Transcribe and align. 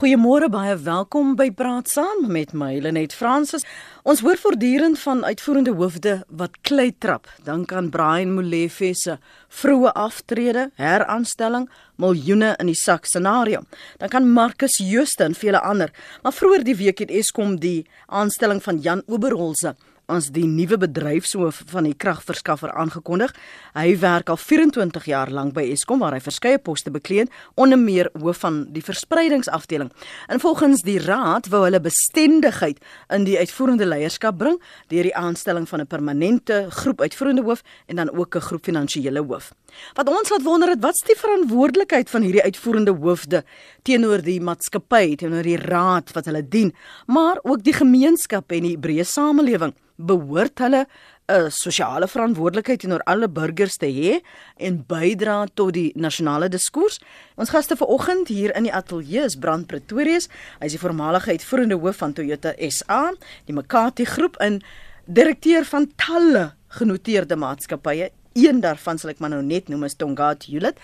Goeiemôre, 0.00 0.46
baie 0.48 0.78
welkom 0.80 1.34
by 1.36 1.50
Praat 1.52 1.90
Saam 1.92 2.22
met 2.32 2.54
my 2.56 2.78
Lenet 2.80 3.12
Fransis. 3.12 3.66
Ons 4.08 4.22
hoor 4.24 4.38
voortdurend 4.40 4.96
van 5.02 5.20
uitvoerende 5.28 5.74
hoofde 5.76 6.14
wat 6.40 6.56
klei 6.64 6.94
trap. 6.96 7.28
Dink 7.44 7.74
aan 7.76 7.90
Brian 7.92 8.32
Molefe 8.32 8.94
se 8.96 9.18
vroeë 9.60 9.92
aftrede, 10.00 10.70
heraanstelling, 10.80 11.68
miljoene 12.00 12.54
in 12.56 12.72
die 12.72 12.78
sak 12.80 13.04
scenario. 13.04 13.60
Dan 14.00 14.08
kan 14.08 14.32
Marcus 14.32 14.80
Jooste 14.80 15.28
en 15.28 15.36
vele 15.36 15.60
ander. 15.60 15.92
Maar 16.24 16.32
vroeër 16.32 16.64
die 16.64 16.78
week 16.80 17.04
het 17.04 17.12
Eskom 17.12 17.58
die 17.60 17.84
aanstelling 18.08 18.64
van 18.64 18.80
Jan 18.80 19.04
Oberholze 19.04 19.76
as 20.10 20.30
die 20.34 20.46
nuwe 20.46 20.78
bedryfshoof 20.80 21.62
van 21.70 21.86
die 21.88 21.94
kragverskaffer 21.94 22.72
aangekondig. 22.74 23.32
Hy 23.76 23.94
werk 24.02 24.30
al 24.32 24.38
24 24.40 25.06
jaar 25.10 25.30
lank 25.30 25.54
by 25.56 25.64
Eskom 25.70 26.02
waar 26.02 26.16
hy 26.16 26.20
verskeie 26.24 26.58
poste 26.58 26.90
bekleed, 26.90 27.30
onder 27.54 27.78
meer 27.78 28.10
hoof 28.18 28.42
van 28.44 28.64
die 28.74 28.82
verspreidingsafdeling. 28.84 29.90
En 30.28 30.42
volgens 30.42 30.82
die 30.86 30.98
raad 31.02 31.48
wou 31.52 31.62
hulle 31.64 31.80
bestendigheid 31.80 32.80
in 33.14 33.26
die 33.28 33.38
uitvoerende 33.38 33.86
leierskap 33.86 34.38
bring 34.40 34.58
deur 34.92 35.08
die 35.08 35.16
aanstelling 35.16 35.68
van 35.68 35.80
'n 35.80 35.86
permanente 35.86 36.66
groep 36.70 37.00
uitvoerende 37.00 37.42
hoof 37.42 37.62
en 37.86 37.96
dan 37.96 38.10
ook 38.10 38.36
'n 38.36 38.40
groep 38.40 38.64
finansiële 38.64 39.22
hoof. 39.22 39.52
Wat 39.94 40.08
ons 40.08 40.30
laat 40.30 40.42
wonder 40.42 40.68
het, 40.68 40.82
wat's 40.82 41.04
die 41.06 41.16
verantwoordelikheid 41.16 42.10
van 42.10 42.22
hierdie 42.22 42.42
uitvoerende 42.42 42.90
hoofde 42.90 43.44
teenoor 43.82 44.22
die 44.22 44.40
maatskappy, 44.40 45.16
teenoor 45.16 45.42
die 45.42 45.56
raad 45.56 46.12
wat 46.12 46.24
hulle 46.24 46.42
dien, 46.48 46.74
maar 47.06 47.38
ook 47.42 47.62
die 47.62 47.76
gemeenskap 47.76 48.52
en 48.52 48.62
die 48.62 48.78
breë 48.78 49.04
samelewing? 49.04 49.74
Behoort 50.06 50.58
hulle 50.58 50.86
'n 51.30 51.50
sosiale 51.50 52.08
verantwoordelikheid 52.08 52.80
teenoor 52.80 53.02
alle 53.06 53.28
burgers 53.28 53.76
te 53.76 53.86
hê 53.86 54.20
en 54.56 54.84
bydra 54.86 55.46
tot 55.54 55.72
die 55.74 55.92
nasionale 55.94 56.48
diskurs. 56.48 56.98
Ons 57.36 57.50
gaste 57.50 57.76
vanoggend 57.76 58.28
hier 58.28 58.54
in 58.56 58.66
die 58.66 58.74
ateljee 58.74 59.24
is 59.24 59.36
Brand 59.36 59.66
Pretorius. 59.66 60.28
Hy 60.58 60.66
is 60.66 60.72
die 60.72 60.82
voormalige 60.82 61.30
uitvoerende 61.30 61.78
hoof 61.78 61.96
van 61.96 62.12
Toyota 62.12 62.52
SA, 62.68 63.12
die 63.46 63.54
Makati 63.54 64.04
groep 64.04 64.36
en 64.40 64.60
direkteur 65.06 65.64
van 65.64 65.86
talle 65.96 66.50
genoteerde 66.68 67.36
maatskappye. 67.36 68.10
Een 68.34 68.60
daarvan 68.60 68.98
sal 68.98 69.10
ek 69.10 69.20
maar 69.20 69.30
nou 69.30 69.42
net 69.42 69.68
noem 69.68 69.84
is 69.84 69.94
Tongaat 69.94 70.44
Hewlett. 70.50 70.78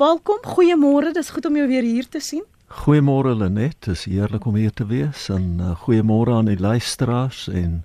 Welkom, 0.00 0.40
goeiemôre. 0.44 1.12
Dis 1.12 1.30
goed 1.30 1.46
om 1.46 1.56
jou 1.56 1.68
weer 1.68 1.84
hier 1.84 2.08
te 2.08 2.20
sien. 2.20 2.44
Goeiemôre 2.72 3.34
Lenet, 3.36 3.76
dit 3.84 3.92
is 3.92 4.06
heerlik 4.08 4.46
om 4.48 4.54
hier 4.56 4.72
te 4.72 4.86
wees 4.88 5.28
en 5.28 5.60
uh, 5.60 5.74
goeiemôre 5.84 6.32
aan 6.32 6.48
die 6.48 6.56
luisteraars 6.56 7.44
en 7.52 7.82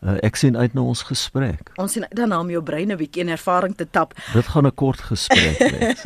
Uh, 0.00 0.14
ek 0.24 0.38
sien 0.40 0.56
uit 0.56 0.72
na 0.72 0.80
ons 0.80 1.02
gesprek. 1.04 1.74
Ons 1.76 1.92
sien 1.92 2.06
dan 2.16 2.32
om 2.32 2.48
jou 2.48 2.62
brein 2.64 2.88
'n 2.88 2.96
bietjie 2.96 3.20
in 3.20 3.28
ervaring 3.28 3.74
te 3.76 3.84
tap. 3.84 4.14
Dit 4.32 4.48
gaan 4.48 4.66
'n 4.66 4.74
kort 4.74 5.00
gesprek 5.00 5.58
wees. 5.76 6.00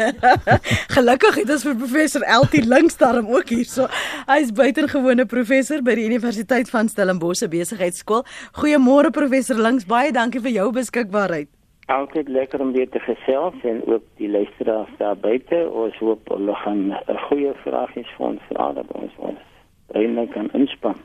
Gelukkig 0.91 1.34
het 1.34 1.50
ons 1.50 1.62
vir 1.62 1.77
professor 1.77 2.22
Eltie 2.22 2.67
Linkstarm 2.67 3.27
ook 3.31 3.48
hier. 3.48 3.65
So 3.65 3.87
hy 4.27 4.41
is 4.42 4.50
buitengewone 4.50 5.27
professor 5.27 5.83
by 5.83 5.95
die 5.95 6.06
Universiteit 6.11 6.70
van 6.70 6.89
Stellenbosch 6.89 7.47
Besigheidsskool. 7.47 8.25
Goeiemôre 8.59 9.11
professor 9.11 9.56
Links, 9.56 9.87
baie 9.87 10.11
dankie 10.11 10.41
vir 10.41 10.50
jou 10.50 10.72
beskikbaarheid. 10.72 11.48
Altyd 11.87 12.28
lekker 12.28 12.61
om 12.61 12.72
weer 12.72 12.89
te 12.91 12.98
gesels 12.98 13.55
en 13.62 13.83
ook 13.87 14.03
die 14.17 14.28
luisteraars 14.28 14.91
daar 14.98 15.17
buite. 15.17 15.70
Ons 15.70 15.95
hoop 15.98 16.28
hulle 16.28 16.55
gaan 16.55 16.91
'n 16.91 17.19
goeie 17.28 17.55
vragies 17.62 18.11
vir 18.17 18.27
ons 18.27 18.42
vra 18.50 18.72
dat 18.72 18.91
ons 18.92 19.12
ons 19.19 19.39
brein 19.87 20.28
kan 20.28 20.50
inspann. 20.53 20.98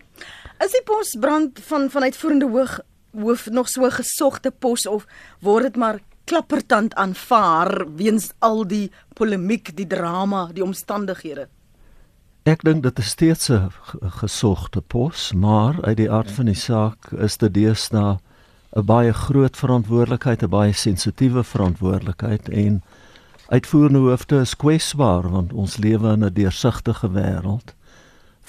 Is 0.60 0.74
die 0.76 0.84
posbrand 0.84 1.60
van 1.70 1.88
van 1.90 2.04
uitvoerende 2.04 2.48
hoog 2.52 2.80
hoof 3.16 3.46
nog 3.50 3.70
so 3.72 3.88
gesogte 3.90 4.52
pos 4.52 4.84
of 4.88 5.06
word 5.40 5.70
dit 5.70 5.78
maar 5.80 6.02
klappertand 6.28 6.94
aanvaar 7.00 7.86
weens 7.96 8.34
al 8.40 8.66
die 8.68 8.92
polemiek, 9.16 9.72
die 9.78 9.88
drama, 9.88 10.50
die 10.54 10.64
omstandighede? 10.64 11.48
Ek 12.44 12.66
dink 12.68 12.84
dit 12.84 13.00
is 13.00 13.14
steeds 13.16 13.50
'n 13.50 13.72
gesogte 14.20 14.82
pos, 14.82 15.32
maar 15.34 15.80
uit 15.88 15.98
die 15.98 16.12
aard 16.12 16.32
van 16.32 16.46
die 16.46 16.60
saak 16.60 17.12
is 17.12 17.38
dit 17.38 17.54
deesdae 17.54 18.20
'n 18.76 18.86
baie 18.86 19.14
groot 19.14 19.56
verantwoordelikheid, 19.58 20.44
'n 20.44 20.50
baie 20.50 20.74
sensitiewe 20.74 21.44
verantwoordelikheid 21.44 22.50
en 22.50 22.84
uitvoerende 23.48 24.00
hoofde 24.00 24.42
is 24.42 24.56
kwesbaar 24.56 25.30
want 25.30 25.54
ons 25.54 25.78
lewe 25.78 26.14
in 26.14 26.24
'n 26.26 26.34
deursigtige 26.34 27.08
wêreld 27.08 27.79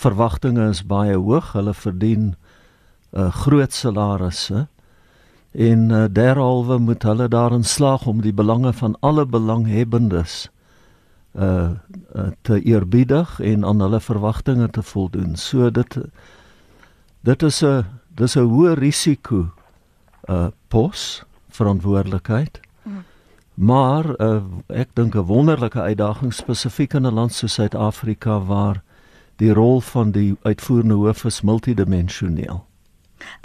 verwagtinge 0.00 0.68
is 0.68 0.82
baie 0.86 1.16
hoog. 1.16 1.52
Hulle 1.52 1.74
verdien 1.74 2.22
'n 2.30 2.36
uh, 3.12 3.26
eh, 3.26 3.32
groot 3.32 3.72
salarisse 3.72 4.68
en 5.50 5.90
uh, 5.90 6.04
derhalwe 6.12 6.78
moet 6.78 7.02
hulle 7.02 7.28
daarin 7.28 7.64
slaag 7.64 8.06
om 8.06 8.20
die 8.22 8.32
belange 8.32 8.72
van 8.72 8.96
alle 9.00 9.26
belanghebbendes 9.26 10.50
uh, 11.34 11.70
uh 12.14 12.26
te 12.42 12.62
eerbiedig 12.62 13.40
en 13.40 13.64
aan 13.64 13.80
hulle 13.80 14.00
verwagtinge 14.00 14.70
te 14.70 14.82
voldoen. 14.82 15.36
So 15.36 15.70
dit 15.70 15.98
dit 17.20 17.42
is 17.42 17.62
'n 17.62 17.84
dis 18.14 18.36
'n 18.36 18.46
hoë 18.46 18.74
risiko 18.78 19.50
uh 20.28 20.46
pos 20.68 21.22
verantwoordelikheid. 21.48 22.60
Mm. 22.82 23.02
Maar 23.54 24.20
uh, 24.20 24.42
ek 24.66 24.88
dink 24.94 25.14
'n 25.14 25.26
wonderlike 25.26 25.80
uitdaging 25.80 26.34
spesifiek 26.34 26.94
in 26.94 27.06
'n 27.06 27.14
land 27.14 27.32
soos 27.32 27.54
Suid-Afrika 27.54 28.40
waar 28.40 28.82
die 29.40 29.52
rol 29.56 29.80
van 29.80 30.12
die 30.12 30.36
uitvoerende 30.42 30.98
hoof 31.00 31.24
is 31.24 31.40
multidimensioneel. 31.40 32.64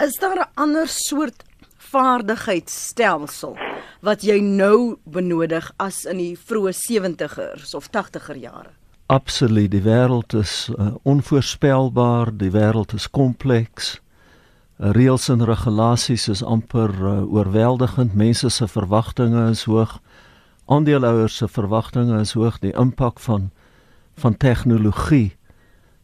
Is 0.04 0.18
daar 0.20 0.36
'n 0.36 0.50
ander 0.54 0.88
soort 0.88 1.44
vaardigheidsstelsel 1.76 3.56
wat 4.00 4.22
jy 4.22 4.40
nou 4.40 4.96
benodig 5.04 5.72
as 5.76 6.04
in 6.04 6.16
die 6.16 6.36
vroeë 6.36 6.72
70ers 6.72 7.74
of 7.74 7.88
80er 7.90 8.36
jare? 8.36 8.70
Absoluut, 9.06 9.70
die 9.70 9.82
wêreld 9.82 10.34
is 10.34 10.68
uh, 10.78 10.94
onvoorspelbaar, 11.02 12.36
die 12.36 12.50
wêreld 12.50 12.92
is 12.92 13.10
kompleks. 13.10 14.00
Uh, 14.78 14.90
reëls 14.90 15.28
en 15.28 15.44
regulasies 15.44 16.28
is 16.28 16.42
amper 16.42 16.90
uh, 16.90 17.32
oorweldigend. 17.32 18.14
Mense 18.14 18.50
se 18.50 18.68
verwagtinge 18.68 19.50
is 19.50 19.64
hoog. 19.64 20.00
Aandeelhouers 20.66 21.36
se 21.36 21.48
verwagtinge 21.48 22.20
is 22.20 22.32
hoog. 22.32 22.58
Die 22.58 22.72
impak 22.72 23.20
van 23.20 23.50
van 24.16 24.36
tegnologie 24.36 25.36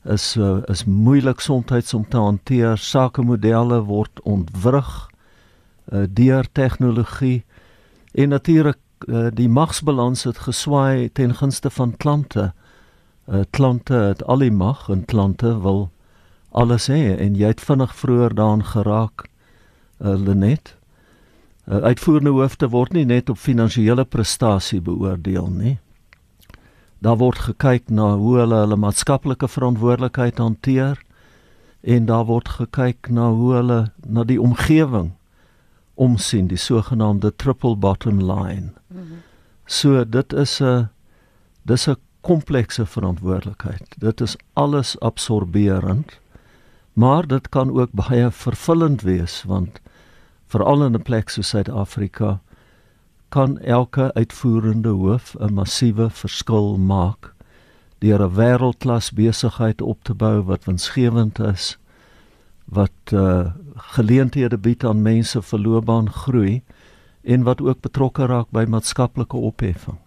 is 0.05 0.37
uh, 0.37 0.63
is 0.67 0.85
moeilik 0.85 1.41
soms 1.41 1.95
om 1.95 2.09
te 2.09 2.17
hanteer. 2.17 2.77
Sakemodelle 2.77 3.83
word 3.87 4.21
ontwrig 4.23 5.09
uh, 5.93 6.05
deur 6.09 6.47
tegnologie 6.53 7.45
en 8.13 8.29
natuurlik 8.29 8.79
uh, 9.09 9.27
die 9.33 9.49
magsbalans 9.49 10.25
het 10.25 10.39
geswaai 10.39 11.09
ten 11.13 11.35
gunste 11.35 11.71
van 11.71 11.97
klante. 11.97 12.53
Uh, 13.29 13.45
klante 13.51 13.95
het 13.95 14.25
al 14.25 14.39
die 14.39 14.53
mag 14.53 14.89
en 14.89 15.05
klante 15.05 15.61
wil 15.63 15.91
alles 16.51 16.89
hê 16.91 17.17
en 17.17 17.35
jy 17.39 17.55
het 17.55 17.61
vinnig 17.61 17.95
vroeër 17.97 18.35
daaraan 18.35 18.65
geraak. 18.65 19.29
Uh, 20.03 20.19
Lenet 20.19 20.77
uh, 21.69 21.77
uitvoerende 21.77 22.31
hoofde 22.31 22.69
word 22.69 22.93
nie 22.93 23.05
net 23.05 23.31
op 23.31 23.39
finansiële 23.39 24.05
prestasie 24.05 24.81
beoordeel 24.81 25.49
nie. 25.51 25.79
Daar 27.03 27.19
word 27.19 27.41
gekyk 27.49 27.91
na 27.91 28.13
hoe 28.15 28.37
hulle 28.39 28.61
hulle 28.63 28.77
maatskaplike 28.79 29.49
verantwoordelikheid 29.51 30.39
hanteer 30.39 31.01
en 31.83 32.07
daar 32.07 32.29
word 32.29 32.49
gekyk 32.61 33.11
na 33.11 33.31
hoe 33.35 33.55
hulle 33.57 33.81
na 34.07 34.23
die 34.25 34.39
omgewing 34.41 35.11
omsien, 35.99 36.47
die 36.47 36.61
sogenaamde 36.61 37.33
triple 37.37 37.75
bottom 37.77 38.23
line. 38.23 38.71
Mm 38.89 38.99
-hmm. 38.99 39.23
So 39.67 40.05
dit 40.05 40.33
is 40.33 40.61
'n 40.61 40.89
dis 41.63 41.89
'n 41.89 41.97
komplekse 42.21 42.87
verantwoordelikheid. 42.87 43.95
Dit 43.99 44.21
is 44.21 44.37
alles 44.53 45.01
absorberend. 45.01 46.21
Maar 46.93 47.27
dit 47.27 47.49
kan 47.49 47.81
ook 47.81 47.93
baie 47.93 48.31
vervullend 48.31 49.03
wees 49.03 49.43
want 49.47 49.81
veral 50.47 50.85
in 50.85 50.95
'n 50.95 51.03
plek 51.03 51.29
soos 51.29 51.49
Suid-Afrika 51.49 52.41
kan 53.33 53.59
elke 53.59 54.11
uitvoerende 54.15 54.93
hoof 55.03 55.35
'n 55.41 55.55
massiewe 55.55 56.11
verskil 56.11 56.77
maak 56.77 57.33
deur 57.99 58.21
'n 58.21 58.35
wêreldklas 58.37 59.09
besigheid 59.15 59.81
op 59.81 59.99
te 60.05 60.15
bou 60.15 60.43
wat 60.51 60.65
winsgewend 60.65 61.39
is 61.39 61.79
wat 62.67 63.13
uh, 63.13 63.47
geleenthede 63.95 64.59
bied 64.59 64.85
aan 64.85 65.03
mense 65.03 65.43
vir 65.43 65.59
loopbaan 65.59 66.11
groei 66.11 66.63
en 67.23 67.43
wat 67.43 67.61
ook 67.61 67.81
betrokke 67.81 68.27
raak 68.27 68.49
by 68.51 68.65
maatskaplike 68.65 69.37
opheffing. 69.37 69.99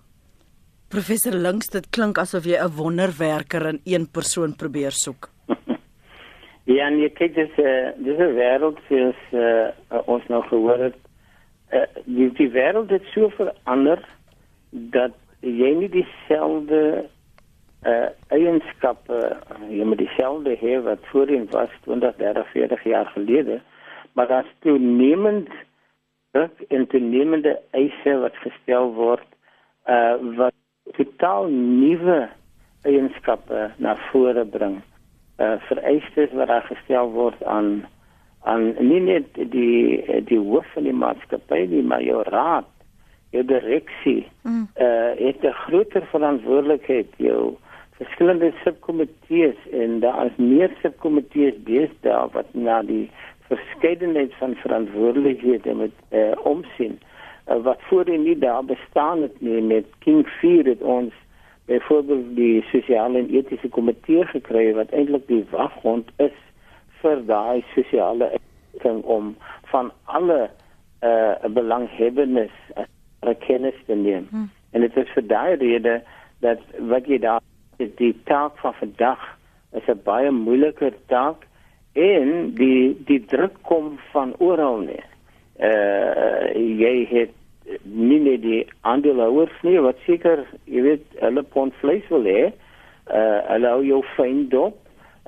Professor 0.88 1.34
Links, 1.34 1.70
dit 1.70 1.90
klink 1.90 2.18
asof 2.18 2.46
jy 2.46 2.58
'n 2.62 2.76
wonderwerker 2.78 3.66
in 3.68 3.80
een 3.84 4.08
persoon 4.12 4.56
probeer 4.56 4.92
soek. 4.92 5.30
ja, 6.76 6.88
en 6.88 7.00
jy 7.00 7.10
kyk 7.10 7.34
dis 7.36 7.58
'n 7.58 7.62
uh, 7.62 8.06
dis 8.06 8.20
'n 8.20 8.36
wêreld 8.38 8.78
soos 8.90 9.20
uh, 9.32 9.68
ons 10.06 10.24
nou 10.28 10.44
gehoor 10.50 10.80
het 10.80 10.96
uh, 11.72 11.86
die, 12.06 12.32
die 12.38 12.50
wêreld 12.52 12.90
het 12.94 13.06
so 13.14 13.30
verander 13.38 14.02
dat 14.70 15.16
jy 15.40 15.72
nie 15.80 15.90
dieselfde 15.90 16.82
uh, 17.86 18.10
eienskappe 18.34 19.22
jy 19.70 19.86
moet 19.86 20.02
dieselfde 20.02 20.58
hê 20.62 20.80
wat 20.86 21.06
voorheen 21.12 21.48
was 21.54 21.74
20 21.86 22.18
30 22.22 22.52
40 22.52 22.84
jaar 22.84 23.06
gelede 23.14 23.62
maar 24.14 24.28
daar's 24.28 24.54
toenemend 24.60 25.50
druk 26.32 26.62
en 26.68 26.88
toenemende 26.88 27.60
eise 27.72 28.18
wat 28.20 28.36
gestel 28.44 28.94
word 28.94 29.28
uh, 29.88 30.16
wat 30.38 30.56
totaal 30.98 31.48
nuwe 31.50 32.26
eienskappe 32.86 33.70
na 33.82 33.96
vore 34.10 34.46
bring. 34.46 34.82
Uh 35.42 35.56
vereistes 35.68 36.32
wat 36.32 36.48
daar 36.48 36.68
gestel 36.70 37.12
word 37.12 37.44
aan 37.44 37.86
aan 38.46 38.74
nie 38.80 39.02
net 39.02 39.28
die 39.36 40.02
die 40.30 40.40
hoof 40.40 40.66
van 40.74 40.88
die 40.88 40.96
maatskappy 40.96 41.66
nie, 41.72 41.84
maar 41.84 42.04
jou 42.06 42.22
raad, 42.30 42.70
jou 43.36 43.44
direksie. 43.46 44.24
Mm. 44.44 44.68
Uh 44.78 45.12
het 45.20 45.44
'n 45.44 45.60
groter 45.66 46.06
verantwoordelikheid 46.12 47.10
jou 47.18 47.56
verskillende 47.98 48.52
subkomitees 48.64 49.56
en 49.72 50.00
daar 50.00 50.26
is 50.26 50.36
meer 50.36 50.72
subkomitees 50.82 51.56
besig 51.64 52.32
wat 52.32 52.54
na 52.54 52.82
die 52.84 53.10
verskeidenheid 53.48 54.34
van 54.40 54.56
verantwoordelikhede 54.56 55.74
met 55.74 55.92
uh, 56.12 56.32
omsien 56.44 56.98
uh, 57.00 57.62
wat 57.64 57.80
voorheen 57.90 58.24
nie 58.24 58.38
daar 58.40 58.66
bestaan 58.66 59.22
het 59.22 59.42
nie 59.42 59.62
met 59.62 59.86
King 60.00 60.28
4 60.28 60.66
het 60.66 60.82
ons 60.82 61.14
byvoorbeeld 61.66 62.36
die 62.36 62.66
sosiale 62.72 63.18
en 63.18 63.30
etiese 63.30 63.70
komitee 63.70 64.26
gekry 64.34 64.74
wat 64.74 64.92
eintlik 64.92 65.28
die 65.28 65.46
waghond 65.52 66.12
is 66.18 66.36
vir 67.06 67.24
daai 67.30 67.63
sosiale 67.75 68.34
ding 68.84 69.02
om 69.18 69.31
van 69.72 69.94
alle 70.18 70.42
uh, 70.50 71.34
belanghebbendes 71.48 72.54
uh, 72.75 72.86
kennis 73.48 73.78
te 73.88 73.96
neem 73.96 74.28
hmm. 74.30 74.50
en 74.72 74.86
dit 74.88 75.02
is 75.06 75.16
vir 75.16 75.28
daai 75.31 75.56
rede 75.62 76.00
dat 76.44 76.62
wat 76.92 77.07
jy 77.07 77.19
daar 77.24 77.44
die 77.78 78.13
taak 78.30 78.57
van 78.63 78.74
vandag 78.81 79.24
is 79.75 79.88
'n 79.88 80.04
baie 80.04 80.31
moeiliker 80.31 80.94
taak 81.07 81.46
en 81.94 82.54
die 82.56 82.98
die 83.08 83.25
druk 83.25 83.56
kom 83.62 84.00
van 84.12 84.34
oral 84.38 84.78
nie. 84.78 85.04
Uh 85.60 86.51
jy 86.81 86.96
het 87.10 87.34
nie 87.84 88.19
net 88.19 88.42
die 88.42 88.63
aandeelhouers 88.81 89.62
nie 89.63 89.80
wat 89.80 89.98
seker 90.06 90.44
jy 90.66 90.81
weet 90.81 91.06
hulle 91.19 91.44
pond 91.44 91.74
vleis 91.81 92.08
wil 92.10 92.24
hê. 92.24 92.51
Uh 93.08 93.40
hulle 93.51 93.68
hou 93.68 93.84
jou 93.84 94.01
fyn 94.16 94.48
dop. 94.50 94.78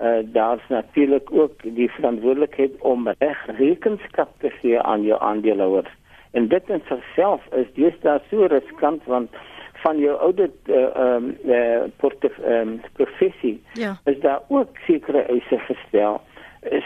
Uh 0.01 0.19
daar's 0.23 0.67
natuurlik 0.69 1.31
ook 1.31 1.61
die 1.63 1.91
verantwoordelikheid 1.91 2.71
om 2.79 3.07
reg 3.17 3.45
rekenskap 3.57 4.29
te 4.39 4.49
gee 4.49 4.81
aan 4.81 5.01
jou 5.01 5.21
aandeelhouers. 5.21 5.89
En 6.31 6.47
dit 6.47 6.69
in 6.69 6.81
self 7.15 7.41
is 7.51 7.65
dis 7.73 7.93
daar 8.01 8.21
so 8.29 8.45
riskant 8.45 9.03
want 9.05 9.29
van 9.73 9.99
jou 9.99 10.17
audit 10.17 10.53
ehm 10.65 10.77
uh, 10.89 11.15
um, 11.15 11.35
uh, 11.45 11.81
portef 11.95 12.37
ehm 12.37 12.67
um, 12.67 12.81
professie 12.93 13.63
ja. 13.73 13.97
is 14.05 14.19
daar 14.19 14.41
ook 14.47 14.77
sekere 14.85 15.21
eise 15.21 15.57
gestel. 15.57 16.21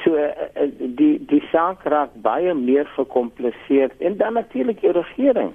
So 0.04 0.16
uh, 0.16 0.30
die 0.78 1.26
die 1.26 1.44
saak 1.52 1.84
raak 1.84 2.10
baie 2.14 2.54
meer 2.54 2.86
gekompliseer 2.86 3.92
en 3.98 4.18
dan 4.18 4.34
natuurlik 4.34 4.82
die 4.82 4.92
regering. 4.92 5.54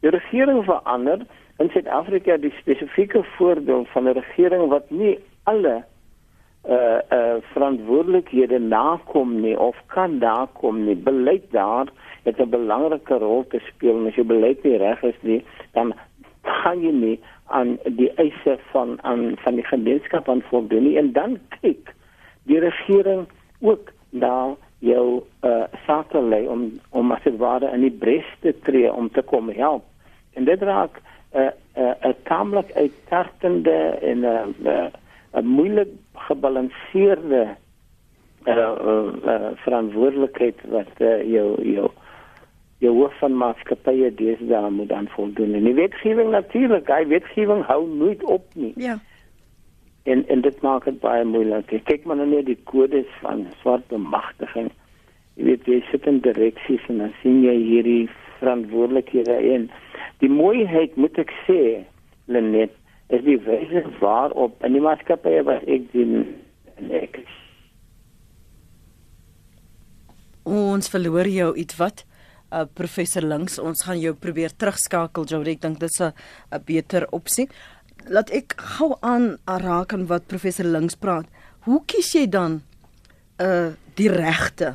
Die 0.00 0.10
regering 0.10 0.64
verander 0.64 1.26
in 1.58 1.70
Suid-Afrika 1.70 2.36
die 2.36 2.54
spesifieke 2.60 3.24
voorbeeld 3.36 3.88
van 3.88 4.08
'n 4.08 4.18
regering 4.20 4.68
wat 4.68 4.90
nie 4.90 5.18
alle 5.42 5.84
uh 6.68 7.00
uh 7.12 7.36
verantwoordelikhede 7.52 8.58
nakom 8.58 9.40
nie 9.40 9.58
of 9.58 9.76
kan 9.86 10.18
nakom 10.18 10.84
nie. 10.84 10.96
Beleid 10.96 11.44
daar 11.50 11.86
het 12.24 12.40
'n 12.40 12.48
belangrike 12.50 13.18
rol 13.18 13.44
te 13.48 13.60
speel. 13.68 13.96
En 13.98 14.06
as 14.06 14.14
jy 14.14 14.24
beleid 14.24 14.62
nie 14.64 14.76
reg 14.76 15.02
is 15.02 15.20
nie, 15.20 15.44
dan 15.72 15.94
gaan 16.42 16.80
jy 16.80 16.92
nie 16.92 17.20
aan 17.46 17.78
die 17.84 18.10
eise 18.16 18.58
van 18.72 18.98
aan 19.02 19.36
van 19.36 19.54
die 19.54 19.64
gemeenskap 19.64 20.28
aan 20.28 20.42
voldoen 20.42 20.82
nie. 20.82 20.96
En 20.98 21.12
dan 21.12 21.38
kyk 21.60 21.94
die 22.42 22.58
regering 22.58 23.26
ook 23.60 23.92
na 24.10 24.56
jou 24.78 25.22
uh, 25.42 25.64
sake 25.86 26.20
lê 26.20 26.44
om 26.48 26.80
om 26.90 27.12
as 27.12 27.22
dit 27.24 27.36
ware 27.36 27.70
in 27.72 27.80
die 27.80 27.96
bres 28.04 28.26
te 28.40 28.52
tree 28.66 28.92
om 28.92 29.10
te 29.10 29.22
kom 29.22 29.48
help. 29.48 29.84
En 30.32 30.44
dit 30.44 30.62
raak 30.62 31.00
'n 31.34 31.38
uh, 31.38 31.50
'n 31.76 31.80
uh, 31.80 32.08
'n 32.08 32.14
taamlik 32.22 32.72
uittartende 32.72 33.98
en 34.10 34.18
'n 34.18 34.24
uh, 34.24 34.72
uh, 34.72 34.86
uh, 35.34 35.42
moeilik 35.42 35.90
gebalanseerde 36.28 37.42
uh, 38.46 38.56
uh, 38.56 39.12
uh, 39.24 39.50
verantwoordelikheid 39.66 40.64
wat 40.72 41.00
uh, 41.00 41.20
jou 41.28 41.48
jou 41.62 41.90
die 42.82 42.90
hoof 42.92 43.14
van 43.22 43.36
maatskappye 43.40 44.10
deesdae 44.18 44.70
moet 44.70 44.90
dan 44.90 45.08
voldoen. 45.14 45.54
En 45.56 45.64
die 45.64 45.76
wetgewing 45.78 46.30
natuurlik, 46.34 46.90
hy 46.92 47.06
wetgewing 47.08 47.62
hou 47.68 47.86
nooit 47.88 48.24
op 48.28 48.44
nie. 48.58 48.72
Ja. 48.76 48.98
En 50.04 50.26
en 50.28 50.42
dit 50.44 50.60
maak 50.60 50.84
dit 50.84 50.98
baie 51.00 51.24
moeilik. 51.24 51.72
Kyk 51.88 52.04
maar 52.04 52.20
nou 52.20 52.28
net 52.28 52.46
die 52.50 52.58
kodes 52.68 53.08
van 53.22 53.46
swart 53.62 53.86
bemagtiging. 53.88 54.68
Jy 55.38 55.48
weet 55.48 55.70
jy 55.70 55.80
sit 55.90 56.06
in 56.10 56.20
direksies 56.26 56.84
en 56.92 57.00
dan 57.06 57.14
sien 57.22 57.40
jy 57.46 57.56
hierdie 57.62 58.02
verantwoordelikhede 58.42 59.38
in. 59.54 59.70
Die 60.20 60.30
mooiheid 60.30 60.96
moet 61.00 61.18
ek 61.18 61.32
sê, 61.46 61.60
Lenet, 62.28 62.74
is 63.08 63.24
die 63.24 63.38
wyse 63.38 63.84
waarop 64.00 64.64
in 64.64 64.72
die 64.72 64.80
maatskappye 64.80 65.42
wat 65.44 65.62
ek 65.68 65.92
dien 65.92 66.24
en 66.76 66.90
ek 66.90 67.22
Ons 70.44 70.90
verloor 70.92 71.24
jou 71.24 71.54
iets 71.56 71.76
wat? 71.80 72.04
uh, 72.54 72.64
professor 72.78 73.24
links 73.24 73.58
ons 73.58 73.84
gaan 73.86 74.00
jou 74.00 74.14
probeer 74.18 74.54
terugskakel 74.56 75.26
Jody 75.30 75.56
ek 75.56 75.62
dink 75.64 75.80
dit 75.82 75.90
is 75.90 76.00
'n 76.00 76.12
beter 76.66 77.06
opsie 77.12 77.48
laat 78.08 78.30
ek 78.30 78.54
gou 78.76 78.94
aan 79.00 79.38
raak 79.46 79.92
aan 79.92 80.06
wat 80.06 80.28
professor 80.28 80.64
links 80.64 80.94
praat 80.94 81.26
hoe 81.66 81.80
kies 81.86 82.14
jy 82.14 82.26
dan 82.26 82.62
uh 83.40 83.72
die 83.96 84.08
regte 84.10 84.74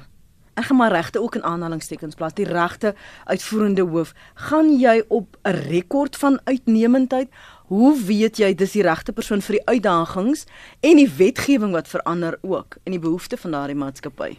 ek 0.60 0.68
gaan 0.70 0.78
maar 0.78 0.92
regte 0.92 1.22
ook 1.22 1.36
in 1.40 1.44
aanhalingstekens 1.44 2.16
plaas. 2.20 2.36
Die 2.36 2.48
regte 2.48 2.96
uitvoerende 3.26 3.86
hoof. 3.88 4.14
Gaan 4.50 4.76
jy 4.80 5.04
op 5.08 5.38
'n 5.44 5.56
rekord 5.70 6.18
van 6.18 6.40
uitnemendheid? 6.44 7.30
Hoe 7.70 7.94
weet 8.02 8.38
jy 8.38 8.56
dis 8.56 8.72
die 8.72 8.82
regte 8.82 9.14
persoon 9.14 9.42
vir 9.42 9.56
die 9.56 9.66
uitdagings 9.66 10.46
en 10.82 10.98
die 10.98 11.10
wetgewing 11.18 11.72
wat 11.72 11.88
verander 11.88 12.38
ook 12.42 12.78
en 12.84 12.92
die 12.92 13.00
behoeftes 13.00 13.40
van 13.40 13.52
daardie 13.52 13.76
maatskappy? 13.76 14.38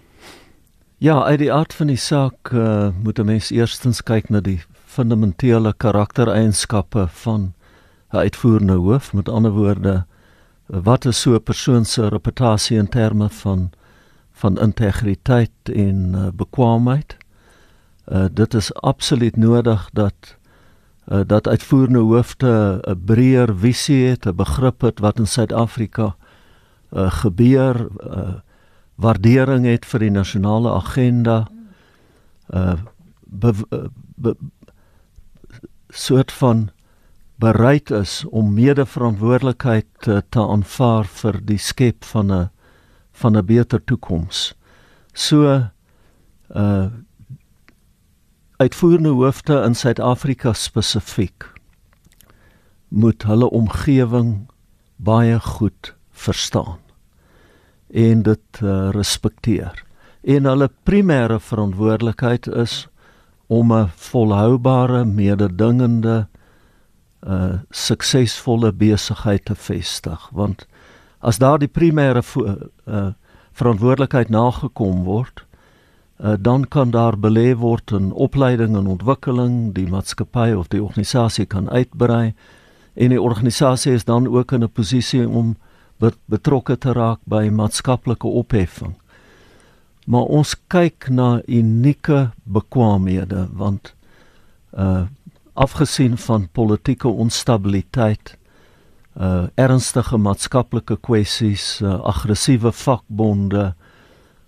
Ja, 0.99 1.23
uit 1.25 1.39
die 1.39 1.53
aard 1.53 1.75
van 1.75 1.87
die 1.87 1.97
saak 1.97 2.51
uh, 2.53 2.91
moet 3.03 3.19
'n 3.19 3.25
mens 3.25 3.51
eerstens 3.51 4.03
kyk 4.03 4.29
na 4.29 4.41
die 4.41 4.61
fundamentele 4.85 5.73
karaktereienskappe 5.73 7.09
van 7.09 7.55
'n 8.13 8.17
uitvoerende 8.17 8.73
hoof. 8.73 9.13
Met 9.13 9.29
ander 9.29 9.51
woorde, 9.51 10.05
wat 10.67 11.05
is 11.05 11.21
so 11.21 11.35
'n 11.35 11.43
persoon 11.43 11.85
se 11.85 12.09
reputasie 12.09 12.79
in 12.79 12.89
terme 12.89 13.29
van 13.29 13.71
van 14.41 14.59
integriteit 14.59 15.73
en 15.73 16.13
uh, 16.15 16.29
bekwaamheid? 16.35 17.17
Uh, 18.09 18.25
dit 18.33 18.55
is 18.55 18.75
absoluut 18.75 19.37
nodig 19.37 19.89
dat 19.93 20.37
uh, 21.09 21.21
dat 21.27 21.49
uitvoerende 21.49 21.99
hoofde 21.99 22.83
'n 22.83 23.05
breër 23.05 23.57
visie 23.57 24.07
het, 24.09 24.27
'n 24.27 24.35
begrip 24.35 24.81
het 24.81 24.99
wat 24.99 25.19
in 25.19 25.27
Suid-Afrika 25.27 26.15
uh, 26.93 27.11
gebeur. 27.11 27.89
Uh, 28.01 28.41
waardering 29.01 29.65
het 29.67 29.87
vir 29.87 30.07
die 30.07 30.11
nasionale 30.11 30.73
agenda 30.77 31.47
uh 32.55 32.75
be, 33.31 33.53
be, 34.17 34.35
soort 35.89 36.33
van 36.33 36.71
bereid 37.39 37.91
is 37.91 38.25
om 38.31 38.55
mede-verantwoordelikheid 38.55 39.87
te, 40.05 40.23
te 40.29 40.43
aanvaar 40.43 41.07
vir 41.07 41.39
die 41.47 41.59
skep 41.59 42.05
van 42.05 42.33
'n 42.33 42.51
van 43.21 43.37
'n 43.37 43.45
beter 43.45 43.85
toekoms. 43.85 44.55
So 45.13 45.63
uh 46.57 46.87
uitvoerende 48.61 49.09
hoofde 49.09 49.63
in 49.65 49.75
Suid-Afrika 49.75 50.53
spesifiek 50.53 51.53
moet 52.89 53.23
hulle 53.23 53.51
omgewing 53.51 54.49
baie 54.97 55.41
goed 55.41 55.95
verstaan 56.11 56.79
en 57.91 58.23
dit 58.23 58.61
uh, 58.63 58.91
respekteer. 58.91 59.85
En 60.23 60.45
hulle 60.45 60.69
primêre 60.83 61.41
verantwoordelikheid 61.41 62.47
is 62.47 62.89
om 63.47 63.73
'n 63.73 63.89
volhoubare, 63.89 65.05
mededingende 65.05 66.29
uh 67.27 67.53
suksesvolle 67.71 68.73
besigheid 68.73 69.45
te 69.45 69.55
vestig, 69.55 70.29
want 70.33 70.67
as 71.21 71.39
daardie 71.39 71.69
primêre 71.69 72.23
uh 72.37 73.13
verantwoordelikheid 73.61 74.31
nagekom 74.31 75.05
word, 75.05 75.43
uh 76.21 76.37
dan 76.39 76.65
kan 76.65 76.91
daar 76.91 77.17
belê 77.19 77.55
word 77.55 77.93
in 77.93 78.13
opleiding 78.13 78.77
en 78.77 78.87
ontwikkeling, 78.87 79.75
die 79.75 79.89
maatskappy 79.91 80.53
of 80.57 80.69
die 80.69 80.83
organisasie 80.83 81.47
kan 81.47 81.69
uitbrei 81.69 82.33
en 82.95 83.13
die 83.13 83.21
organisasie 83.21 83.93
is 83.93 84.05
dan 84.05 84.27
ook 84.27 84.53
in 84.53 84.65
'n 84.65 84.73
posisie 84.73 85.29
om 85.29 85.57
betrokke 86.27 86.79
te 86.79 86.93
raak 86.93 87.21
by 87.25 87.49
maatskaplike 87.49 88.27
opheffing. 88.27 88.95
Maar 90.07 90.23
ons 90.23 90.55
kyk 90.69 91.09
na 91.11 91.43
unieke 91.47 92.31
bekwaamhede 92.45 93.49
want 93.53 93.95
uh 94.73 95.07
afgesien 95.61 96.17
van 96.17 96.49
politieke 96.53 97.09
onstabiliteit, 97.09 98.37
uh 99.17 99.49
ernstige 99.55 100.19
maatskaplike 100.19 100.97
kwessies, 101.03 101.81
uh, 101.83 101.99
aggressiewe 102.07 102.73
vakbonde, 102.73 103.75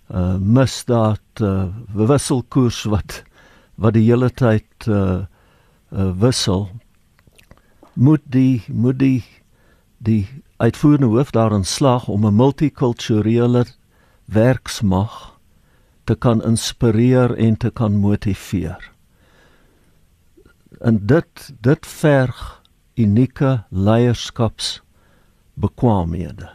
uh 0.09 0.37
misdaad, 0.39 1.41
uh, 1.41 1.67
wisselkoers 1.93 2.83
wat 2.83 3.23
wat 3.75 3.93
die 3.93 4.05
hele 4.05 4.29
tyd 4.29 4.87
uh, 4.87 5.25
uh 5.91 6.11
wissel 6.21 6.69
moet 7.93 8.21
die 8.25 8.63
moet 8.67 8.99
die 8.99 9.23
die 9.97 10.27
uitvoerende 10.57 11.07
hoof 11.07 11.31
daarin 11.31 11.65
slaag 11.65 12.07
om 12.07 12.25
'n 12.25 12.35
multikulturele 12.35 13.65
werksmag 14.25 15.39
te 16.03 16.15
kan 16.15 16.43
inspireer 16.43 17.35
en 17.35 17.57
te 17.57 17.69
kan 17.69 17.95
motiveer. 17.95 18.91
En 20.79 21.05
dit 21.05 21.53
dit 21.61 21.87
verg 21.87 22.62
unieke 22.97 23.63
leierskaps 23.69 24.81
bekwaamhede. 25.53 26.49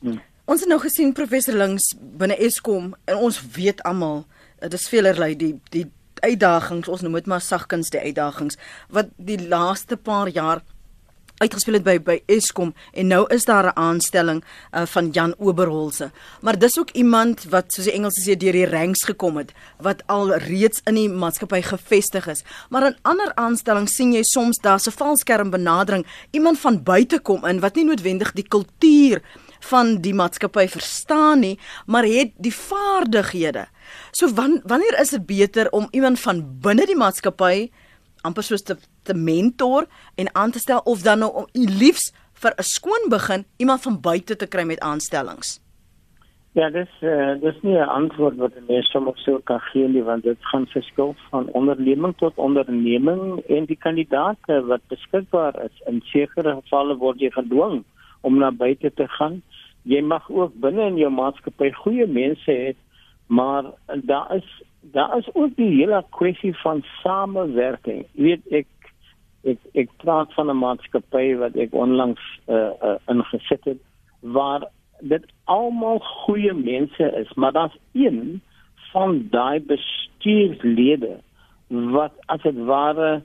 Hmm. 0.00 0.20
Ons 0.44 0.62
het 0.62 0.70
nou 0.70 0.80
gesien 0.80 1.12
professor 1.12 1.54
Links 1.54 1.90
binne 1.98 2.36
Eskom 2.38 2.94
en 3.04 3.16
ons 3.16 3.40
weet 3.56 3.82
almal 3.82 4.24
dit 4.60 4.74
is 4.78 4.88
veelerlei 4.88 5.34
die 5.36 5.54
die 5.74 5.86
uitdagings 6.24 6.88
ons 6.88 7.02
noem 7.04 7.18
dit 7.18 7.28
maar 7.28 7.42
sagkens 7.44 7.90
die 7.92 8.00
uitdagings 8.00 8.56
wat 8.94 9.10
die 9.16 9.38
laaste 9.48 9.98
paar 10.00 10.30
jaar 10.32 10.62
uitgespeel 11.38 11.78
het 11.78 11.84
by 11.84 11.96
by 12.00 12.16
Eskom 12.32 12.72
en 12.92 13.06
nou 13.06 13.24
is 13.34 13.44
daar 13.44 13.66
'n 13.66 13.76
aanstelling 13.76 14.44
uh, 14.44 14.86
van 14.86 15.10
Jan 15.10 15.34
Oberholse. 15.38 16.10
Maar 16.40 16.58
dis 16.58 16.78
ook 16.78 16.90
iemand 16.90 17.44
wat 17.44 17.72
soos 17.72 17.84
die 17.84 17.92
Engels 17.92 18.20
sê 18.24 18.36
deur 18.36 18.52
die 18.52 18.66
ranks 18.66 19.04
gekom 19.04 19.36
het 19.36 19.52
wat 19.78 20.02
al 20.06 20.34
reeds 20.34 20.80
in 20.84 20.94
die 20.94 21.08
maatskappy 21.08 21.62
gevestig 21.62 22.26
is. 22.26 22.44
Maar 22.70 22.86
in 22.86 22.96
ander 23.02 23.34
aanstellings 23.34 23.94
sien 23.94 24.12
jy 24.12 24.22
soms 24.22 24.58
daar's 24.58 24.86
'n 24.86 24.96
valskerm 24.96 25.50
benadering, 25.50 26.06
iemand 26.30 26.58
van 26.58 26.82
buite 26.82 27.18
kom 27.18 27.44
in 27.44 27.60
wat 27.60 27.74
nie 27.74 27.84
noodwendig 27.84 28.32
die 28.32 28.48
kultuur 28.48 29.22
van 29.60 30.00
die 30.00 30.14
maatskappy 30.14 30.68
verstaan 30.68 31.40
nie, 31.40 31.58
maar 31.86 32.04
het 32.04 32.32
die 32.36 32.54
vaardighede. 32.54 33.66
So 34.10 34.32
wan, 34.34 34.60
wanneer 34.64 35.00
is 35.00 35.10
dit 35.10 35.26
beter 35.26 35.70
om 35.70 35.88
iemand 35.90 36.20
van 36.20 36.44
binne 36.60 36.86
die 36.86 36.96
maatskappy 36.96 37.70
amper 38.26 38.46
soos 38.46 38.64
te, 38.66 38.76
te 39.06 39.14
mentor 39.14 39.86
en 40.20 40.32
aan 40.34 40.54
te 40.54 40.62
stel 40.62 40.82
of 40.84 41.04
dan 41.06 41.22
nou 41.24 41.30
om 41.42 41.46
liefs 41.80 42.12
vir 42.42 42.52
'n 42.58 42.68
skoon 42.76 43.08
begin 43.08 43.46
iemand 43.56 43.82
van 43.82 44.00
buite 44.00 44.36
te 44.36 44.46
kry 44.46 44.64
met 44.64 44.80
aanstellings? 44.80 45.60
Ja, 46.56 46.70
dis 46.72 46.88
uh, 47.04 47.34
dis 47.40 47.56
nie 47.62 47.76
'n 47.76 47.88
antwoord 48.00 48.36
wat 48.36 48.54
'n 48.56 48.64
mens 48.68 48.90
sommer 48.90 49.12
so 49.16 49.40
kan 49.44 49.60
gee 49.60 49.88
nie 49.88 50.02
want 50.02 50.22
dit 50.22 50.38
gaan 50.40 50.66
verskil 50.66 51.14
van 51.30 51.48
onderneming 51.52 52.14
tot 52.16 52.32
onderneming 52.36 53.42
en 53.56 53.64
die 53.64 53.76
kandidaate 53.76 54.64
wat 54.64 54.80
beskikbaar 54.88 55.54
is. 55.64 55.76
In 55.86 56.00
sekere 56.04 56.54
gevalle 56.60 56.96
word 56.96 57.20
jy 57.20 57.30
gedwing 57.30 57.84
om 58.20 58.38
na 58.38 58.50
buite 58.50 58.90
te 58.94 59.08
gaan. 59.08 59.42
Jy 59.82 60.00
mag 60.00 60.30
ook 60.30 60.52
binne 60.54 60.86
in 60.86 60.96
jou 60.96 61.10
maatskappy 61.10 61.70
goeie 61.72 62.06
mense 62.06 62.50
hê, 62.50 62.74
maar 63.26 63.64
daar 63.86 64.36
is 64.36 64.48
daar 64.92 65.18
is 65.18 65.28
ook 65.34 65.56
die 65.56 65.74
hele 65.76 66.04
kwessie 66.10 66.56
van 66.58 66.84
samewerking. 67.02 68.06
Jy 68.12 68.22
weet 68.22 68.46
ek 68.62 68.66
ek 69.46 69.58
ek 69.78 69.90
praat 70.02 70.32
van 70.34 70.50
'n 70.50 70.58
maatskappy 70.58 71.36
wat 71.38 71.54
ek 71.56 71.74
onlangs 71.74 72.22
uh, 72.48 72.70
uh, 72.82 72.96
ingesit 73.06 73.64
het 73.64 73.80
waar 74.20 74.66
dit 75.00 75.24
almal 75.44 75.98
goeie 75.98 76.54
mense 76.54 77.12
is, 77.20 77.32
maar 77.34 77.52
daar's 77.52 77.78
een 77.92 78.42
van 78.92 79.28
daai 79.30 79.60
bestuurslede 79.60 81.20
wat 81.68 82.12
as 82.26 82.42
dit 82.42 82.58
ware 82.64 83.22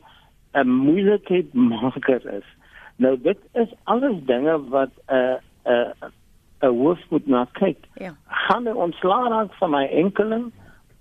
'n 0.53 0.67
moeilikheid 0.67 1.53
maker 1.73 2.33
is. 2.33 2.47
Nou 2.95 3.17
dit 3.21 3.37
is 3.53 3.69
alles 3.83 4.23
dinge 4.25 4.69
wat 4.69 4.91
'n 5.07 5.13
uh, 5.13 5.37
'n 5.65 5.95
uh, 6.05 6.09
'n 6.61 6.77
hoof 6.77 6.99
moet 7.09 7.27
na 7.27 7.47
kyk. 7.51 7.77
Ja. 7.93 8.15
Gaan 8.25 8.67
hy 8.67 8.73
ontslaa 8.73 9.27
raak 9.27 9.53
van 9.53 9.69
my 9.69 9.85
enkeling 9.85 10.51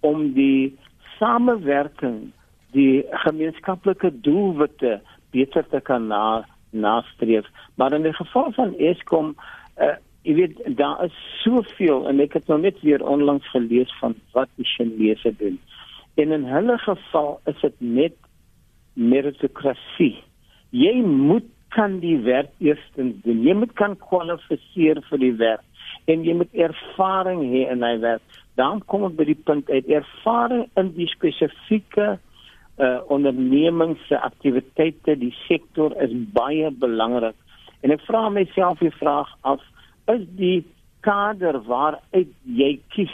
om 0.00 0.32
die 0.32 0.78
samewerking, 1.18 2.30
die 2.72 3.04
gemeenskaplike 3.26 4.12
doelwitte 4.24 5.00
beter 5.34 5.66
te 5.68 5.80
kan 5.80 6.06
na 6.06 6.46
nastreef. 6.70 7.46
Maar 7.74 7.92
in 7.92 8.06
die 8.06 8.14
geval 8.14 8.52
van 8.52 8.74
Eskom, 8.78 9.34
uh, 9.80 9.96
jy 10.22 10.34
weet 10.36 10.58
daar 10.76 11.04
is 11.04 11.16
soveel 11.42 12.06
en 12.08 12.20
ek 12.20 12.36
het 12.38 12.50
nou 12.50 12.60
net 12.60 12.80
weer 12.84 13.02
onlangs 13.06 13.46
gelees 13.54 13.92
van 14.00 14.14
wat 14.36 14.50
die 14.60 14.68
Chinese 14.68 15.32
doen. 15.38 15.58
En 16.20 16.32
in 16.36 16.44
hulle 16.44 16.76
geval 16.78 17.40
is 17.48 17.60
dit 17.62 17.80
net 17.80 18.16
meritokrasie. 18.92 20.18
Jy 20.70 21.00
moet 21.06 21.48
kan 21.70 22.00
die 22.02 22.18
werk 22.26 22.50
eerstens 22.58 23.20
doen. 23.24 23.42
Jy 23.46 23.54
moet 23.54 23.72
kan 23.78 23.96
kwalifiseer 23.96 25.00
vir 25.08 25.22
die 25.22 25.34
werk 25.38 25.66
en 26.10 26.24
jy 26.26 26.34
moet 26.34 26.54
ervaring 26.66 27.42
hê 27.52 27.66
in 27.70 27.84
hy 27.86 27.94
werk. 28.02 28.40
Dan 28.60 28.82
kom 28.92 29.06
ek 29.08 29.16
by 29.18 29.26
die 29.30 29.38
punt 29.48 29.70
uit 29.72 29.88
ervaring 30.00 30.66
in 30.80 30.92
die 30.98 31.08
spesifieke 31.10 32.18
uh 32.80 32.98
ondernemings 33.12 34.00
se 34.08 34.16
aktiwiteite, 34.16 35.16
die 35.20 35.34
sektor 35.44 35.92
is 36.00 36.12
baie 36.36 36.70
belangrik. 36.82 37.36
En 37.84 37.92
ek 37.92 38.04
vra 38.06 38.28
myself 38.32 38.80
die 38.80 38.92
vraag 38.96 39.28
af, 39.48 39.60
is 40.12 40.24
die 40.38 40.62
kader 41.04 41.60
waaruit 41.68 42.32
jy 42.44 42.72
kies, 42.94 43.12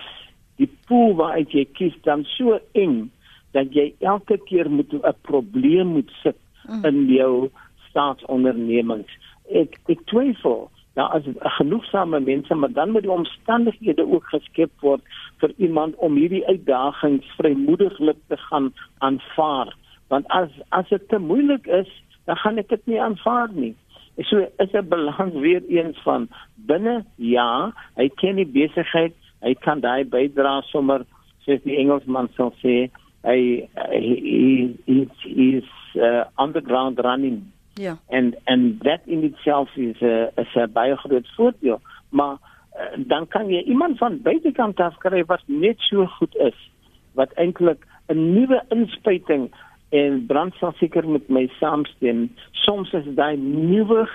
die 0.60 0.70
pool 0.86 1.16
waaruit 1.18 1.54
jy 1.54 1.66
kies 1.78 1.96
dan 2.06 2.24
so 2.36 2.58
eng 2.78 3.08
dat 3.56 3.74
jy 3.74 3.88
elke 4.04 4.38
keer 4.48 4.70
moet 4.70 4.92
'n 4.92 5.14
probleem 5.22 5.94
moet 5.98 6.10
sit 6.22 6.38
mm. 6.68 6.84
in 6.84 7.06
jou 7.10 7.50
staatsondernemings. 7.88 9.10
Ek 9.50 9.78
ek 9.88 10.06
twyfel 10.10 10.68
daar 10.96 11.16
is 11.16 11.26
genoegsame 11.58 12.20
mense 12.20 12.54
maar 12.54 12.72
dan 12.72 12.90
moet 12.90 13.02
die 13.04 13.12
omstandighede 13.12 14.04
ook 14.08 14.24
geskep 14.32 14.70
word 14.80 15.02
vir 15.42 15.52
iemand 15.56 15.96
om 15.96 16.16
hierdie 16.16 16.46
uitdagings 16.46 17.26
vrymoediglik 17.36 18.16
te 18.28 18.36
gaan 18.48 18.72
aanvaar. 18.98 19.74
Want 20.08 20.28
as 20.28 20.48
as 20.68 20.88
dit 20.88 21.08
te 21.08 21.18
moeilik 21.18 21.66
is 21.66 21.90
dan 22.24 22.36
gaan 22.36 22.58
ek 22.58 22.72
dit 22.72 22.86
nie 22.86 23.00
aanvaar 23.02 23.52
nie. 23.52 23.74
So 24.24 24.46
is 24.64 24.72
'n 24.72 24.88
balans 24.88 25.34
weer 25.34 25.62
eens 25.68 25.98
van 26.02 26.28
binne 26.54 27.04
ja 27.16 27.72
hy 27.96 28.08
ken 28.08 28.40
die 28.40 28.52
besigheid 28.58 29.12
hy 29.44 29.54
kan 29.54 29.80
daai 29.80 30.04
bydra 30.04 30.62
sommer 30.72 31.04
soos 31.44 31.60
die 31.62 31.76
Engelsman 31.76 32.28
sou 32.36 32.48
sê 32.62 32.88
hy 33.28 33.68
hy 33.92 35.12
is 35.26 35.68
uh, 35.94 36.24
underground 36.38 36.98
running 36.98 37.44
Ja. 37.80 37.98
En 38.08 38.34
en 38.44 38.78
that 38.82 39.00
in 39.04 39.22
itself 39.22 39.76
is 39.76 40.00
'n 40.00 40.04
uh, 40.04 40.26
is 40.34 40.54
'n 40.54 40.72
baie 40.72 40.96
groot 40.96 41.28
voordeel, 41.36 41.80
maar 42.08 42.36
uh, 42.76 42.82
dan 42.96 43.28
kan 43.28 43.48
jy 43.48 43.62
iemand 43.62 43.98
van 43.98 44.22
buitekant 44.22 44.80
af 44.80 44.96
kry 44.96 45.24
wat 45.24 45.42
net 45.46 45.78
so 45.78 46.06
goed 46.06 46.36
is 46.36 46.70
wat 47.12 47.32
eintlik 47.32 47.86
'n 48.06 48.32
nuwe 48.32 48.64
inspuiting 48.68 49.54
en 49.88 50.26
brandstof 50.26 50.76
seker 50.76 51.08
met 51.08 51.28
my 51.28 51.50
saamstem. 51.60 52.34
Soms 52.50 52.92
is 52.92 53.04
daai 53.14 53.36
nuwe 53.36 54.08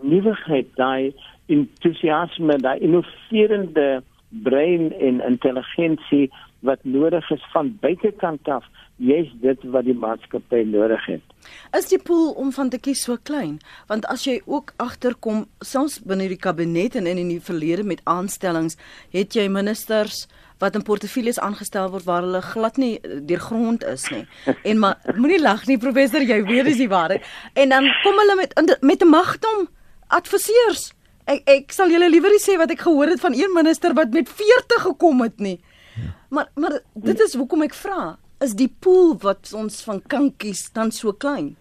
nuwigheid, 0.00 0.66
daai 0.74 1.14
entoesiasme, 1.46 2.56
daai 2.58 2.78
innoverende 2.78 4.02
brein 4.28 4.92
en 4.98 5.20
intelligensie 5.20 6.32
wat 6.60 6.78
nodig 6.82 7.30
is 7.30 7.44
van 7.52 7.76
buitekant 7.80 8.48
af 8.48 8.64
jy's 9.02 9.30
dit 9.42 9.64
wat 9.74 9.86
die 9.88 9.96
maatskappy 9.96 10.62
nodig 10.68 11.02
het. 11.08 11.34
Is 11.76 11.90
die 11.90 11.98
pool 11.98 12.32
om 12.40 12.52
van 12.54 12.70
te 12.70 12.78
kies 12.78 13.02
so 13.04 13.18
klein? 13.22 13.58
Want 13.90 14.06
as 14.06 14.24
jy 14.28 14.38
ook 14.46 14.72
agterkom, 14.82 15.44
soms 15.60 15.98
binne 16.06 16.28
die 16.30 16.40
kabinet 16.40 16.94
en 16.96 17.10
in 17.10 17.28
die 17.28 17.42
verlede 17.42 17.84
met 17.84 18.04
aanstellings, 18.04 18.78
het 19.14 19.34
jy 19.34 19.48
ministers 19.50 20.24
wat 20.62 20.76
in 20.78 20.86
portefeuilles 20.86 21.40
aangestel 21.42 21.90
word 21.90 22.06
waar 22.06 22.22
hulle 22.22 22.40
glad 22.46 22.78
nie 22.78 22.94
deur 23.02 23.42
grond 23.42 23.84
is 23.90 24.06
nie. 24.14 24.24
En 24.70 24.78
maar 24.78 25.14
moenie 25.18 25.42
lag 25.42 25.66
nie 25.66 25.78
professor, 25.78 26.22
jy 26.22 26.40
weet 26.46 26.70
dis 26.70 26.82
die 26.84 26.90
waarheid. 26.90 27.26
En 27.58 27.74
dan 27.74 27.90
kom 28.04 28.20
hulle 28.22 28.38
met 28.38 28.54
met 28.80 29.02
'n 29.02 29.10
magdom 29.10 29.68
adviseurs. 30.08 30.92
Ek 31.26 31.42
ek 31.48 31.72
sal 31.72 31.90
julle 31.90 32.08
liewer 32.10 32.30
sê 32.38 32.56
wat 32.56 32.70
ek 32.70 32.86
gehoor 32.86 33.10
het 33.10 33.20
van 33.20 33.34
een 33.34 33.52
minister 33.52 33.94
wat 33.94 34.12
met 34.12 34.28
40 34.28 34.82
gekom 34.82 35.20
het 35.22 35.40
nie. 35.40 35.60
Maar 36.30 36.48
maar 36.54 36.80
dit 36.94 37.20
is 37.20 37.34
hoekom 37.34 37.62
ek 37.62 37.74
vra 37.74 38.18
is 38.44 38.54
die 38.58 38.68
pool 38.68 39.14
wat 39.24 39.52
ons 39.56 39.80
van 39.86 40.00
kankies 40.12 40.68
dan 40.76 40.92
so 40.92 41.12
klein? 41.12 41.54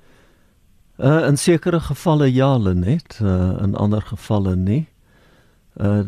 Uh 1.00 1.24
in 1.28 1.38
sekere 1.38 1.80
gevalle 1.80 2.30
ja, 2.30 2.58
net 2.58 3.20
uh 3.22 3.58
in 3.64 3.76
ander 3.76 4.02
gevalle 4.02 4.56
nie. 4.56 4.86
Uh 5.80 6.04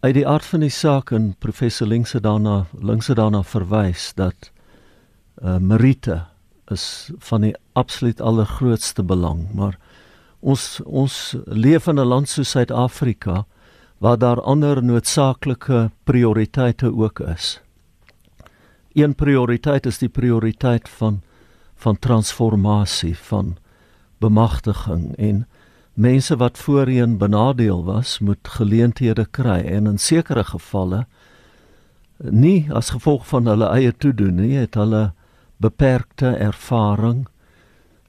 uit 0.00 0.14
die 0.14 0.26
aard 0.28 0.46
van 0.46 0.62
die 0.62 0.70
saak 0.70 1.10
en 1.12 1.34
professor 1.42 1.88
Linkse 1.88 2.20
daarna 2.20 2.66
Linkse 2.78 3.14
daarna 3.14 3.42
verwys 3.42 4.12
dat 4.14 4.52
uh 5.42 5.58
Merite 5.58 6.24
is 6.70 7.10
van 7.18 7.40
die 7.40 7.54
absoluut 7.72 8.20
allergrootste 8.20 9.02
belang, 9.02 9.48
maar 9.54 9.78
ons 10.40 10.80
ons 10.84 11.36
leef 11.46 11.88
in 11.88 11.98
'n 11.98 12.06
land 12.06 12.28
soos 12.28 12.50
Suid-Afrika 12.50 13.46
waar 13.98 14.18
daar 14.18 14.40
ander 14.40 14.82
noodsaaklike 14.82 15.90
prioriteite 16.04 16.94
ook 16.94 17.20
is 17.20 17.58
een 19.02 19.14
prioriteit 19.14 19.86
is 19.86 19.98
die 19.98 20.08
prioriteit 20.08 20.88
van 20.88 21.22
van 21.78 21.98
transformasie 21.98 23.16
van 23.16 23.56
bemagtiging. 24.18 25.16
En 25.16 25.46
mense 25.94 26.36
wat 26.36 26.58
voorheen 26.58 27.18
benadeel 27.18 27.84
was 27.84 28.18
moet 28.18 28.48
geleenthede 28.48 29.26
kry 29.30 29.60
en 29.60 29.86
in 29.86 29.98
sekere 29.98 30.44
gevalle 30.44 31.06
nie 32.18 32.66
as 32.72 32.90
gevolg 32.90 33.26
van 33.26 33.46
hulle 33.46 33.70
eie 33.70 33.92
toedoen 33.96 34.40
nie 34.42 34.56
het 34.56 34.74
hulle 34.74 35.12
beperkte 35.56 36.34
ervaring 36.36 37.26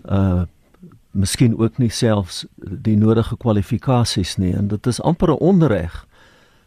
uh 0.05 0.45
miskien 1.11 1.55
ook 1.57 1.79
nie 1.81 1.89
selfs 1.89 2.43
die 2.55 2.95
nodige 2.95 3.37
kwalifikasies 3.37 4.35
nie. 4.37 4.53
En 4.53 4.67
dit 4.67 4.87
is 4.87 5.01
amper 5.01 5.31
'n 5.33 5.41
onreg 5.41 6.05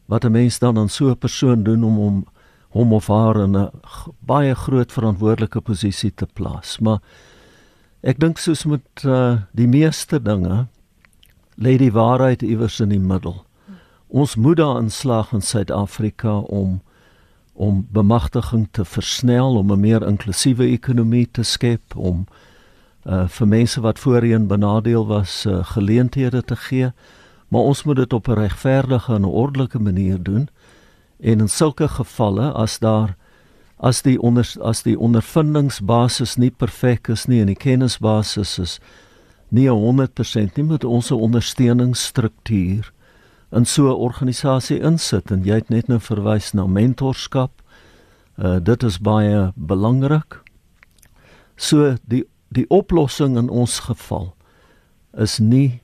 wat 0.07 0.25
'n 0.25 0.33
mens 0.33 0.59
dan 0.59 0.79
aan 0.79 0.89
so 0.89 1.11
'n 1.11 1.19
persoon 1.19 1.63
doen 1.63 1.85
om 1.85 1.97
hom 1.97 2.27
hom 2.73 2.93
of 2.93 3.07
haar 3.07 3.37
in 3.41 3.57
'n 3.57 3.71
baie 4.21 4.55
groot 4.55 4.93
verantwoordelike 4.93 5.61
posisie 5.61 6.13
te 6.15 6.27
plaas. 6.27 6.79
Maar 6.79 7.01
ek 8.01 8.19
dink 8.19 8.39
soos 8.39 8.65
met 8.65 9.05
uh, 9.05 9.43
die 9.53 9.69
meeste 9.69 10.23
dinge 10.23 10.67
lê 11.55 11.77
die 11.77 11.93
waarheid 11.93 12.43
iewers 12.43 12.81
in 12.81 12.89
die 12.89 13.01
middel. 13.01 13.45
Ons 14.09 14.37
moet 14.37 14.57
daarin 14.57 14.91
slaag 14.91 15.33
in 15.33 15.43
Suid-Afrika 15.43 16.39
om 16.39 16.81
om 17.53 17.87
bemagtiging 17.93 18.69
te 18.71 18.85
versnel 18.85 19.57
om 19.57 19.73
'n 19.73 19.81
meer 19.81 20.07
inklusiewe 20.07 20.65
ekonomie 20.65 21.29
te 21.31 21.43
skep 21.43 21.97
om 21.97 22.27
uh 23.05 23.29
vir 23.29 23.49
mense 23.49 23.81
wat 23.81 23.99
voorheen 23.99 24.47
benadeel 24.47 25.07
was 25.07 25.45
uh, 25.47 25.65
geleenthede 25.65 26.43
te 26.43 26.57
gee. 26.57 26.93
Maar 27.49 27.61
ons 27.61 27.83
moet 27.85 27.97
dit 27.97 28.13
op 28.13 28.29
'n 28.29 28.33
regverdige 28.33 29.15
en 29.15 29.25
ordelike 29.25 29.79
manier 29.79 30.23
doen 30.23 30.49
en 31.23 31.41
in 31.41 31.49
sulke 31.49 31.89
gevalle 31.89 32.53
as 32.53 32.79
daar 32.83 33.17
as 33.83 34.03
die 34.03 34.19
onder 34.23 34.47
as 34.63 34.83
die 34.83 34.99
ondervindingsbasis 34.99 36.37
nie 36.39 36.51
perfek 36.51 37.09
is 37.09 37.27
nie 37.27 37.41
en 37.43 37.51
die 37.51 37.59
kennisbasis 37.59 38.59
is 38.59 38.81
nie 39.49 39.69
100% 39.71 40.57
nie 40.57 40.67
moet 40.67 40.85
ons 40.85 41.11
'n 41.11 41.23
ondersteuningsstruktuur 41.29 42.93
in 43.53 43.65
so 43.65 43.89
'n 43.89 44.01
organisasie 44.01 44.81
insit 44.81 45.31
en 45.31 45.45
jy 45.45 45.55
het 45.55 45.69
net 45.69 45.89
nou 45.89 46.01
verwys 46.01 46.53
na 46.53 46.67
mentorskap. 46.67 47.63
Uh 48.39 48.59
dit 48.59 48.83
is 48.83 48.99
baie 48.99 49.53
belangrik. 49.55 50.41
So 51.57 51.97
die 52.05 52.25
die 52.49 52.67
oplossing 52.69 53.37
in 53.37 53.49
ons 53.49 53.79
geval 53.81 54.35
is 55.13 55.39
nie 55.39 55.81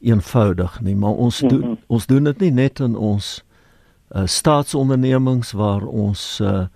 eenvoudig 0.00 0.80
nie, 0.80 0.96
maar 0.96 1.12
ons 1.12 1.38
doen 1.38 1.58
mm 1.58 1.64
-hmm. 1.64 1.78
ons 1.86 2.06
doen 2.06 2.24
dit 2.24 2.40
nie 2.40 2.50
net 2.50 2.80
in 2.80 2.96
ons 2.96 3.44
uh 4.10 4.26
staatsondernemings 4.26 5.52
waar 5.52 5.82
ons 5.86 6.40
uh 6.40 6.66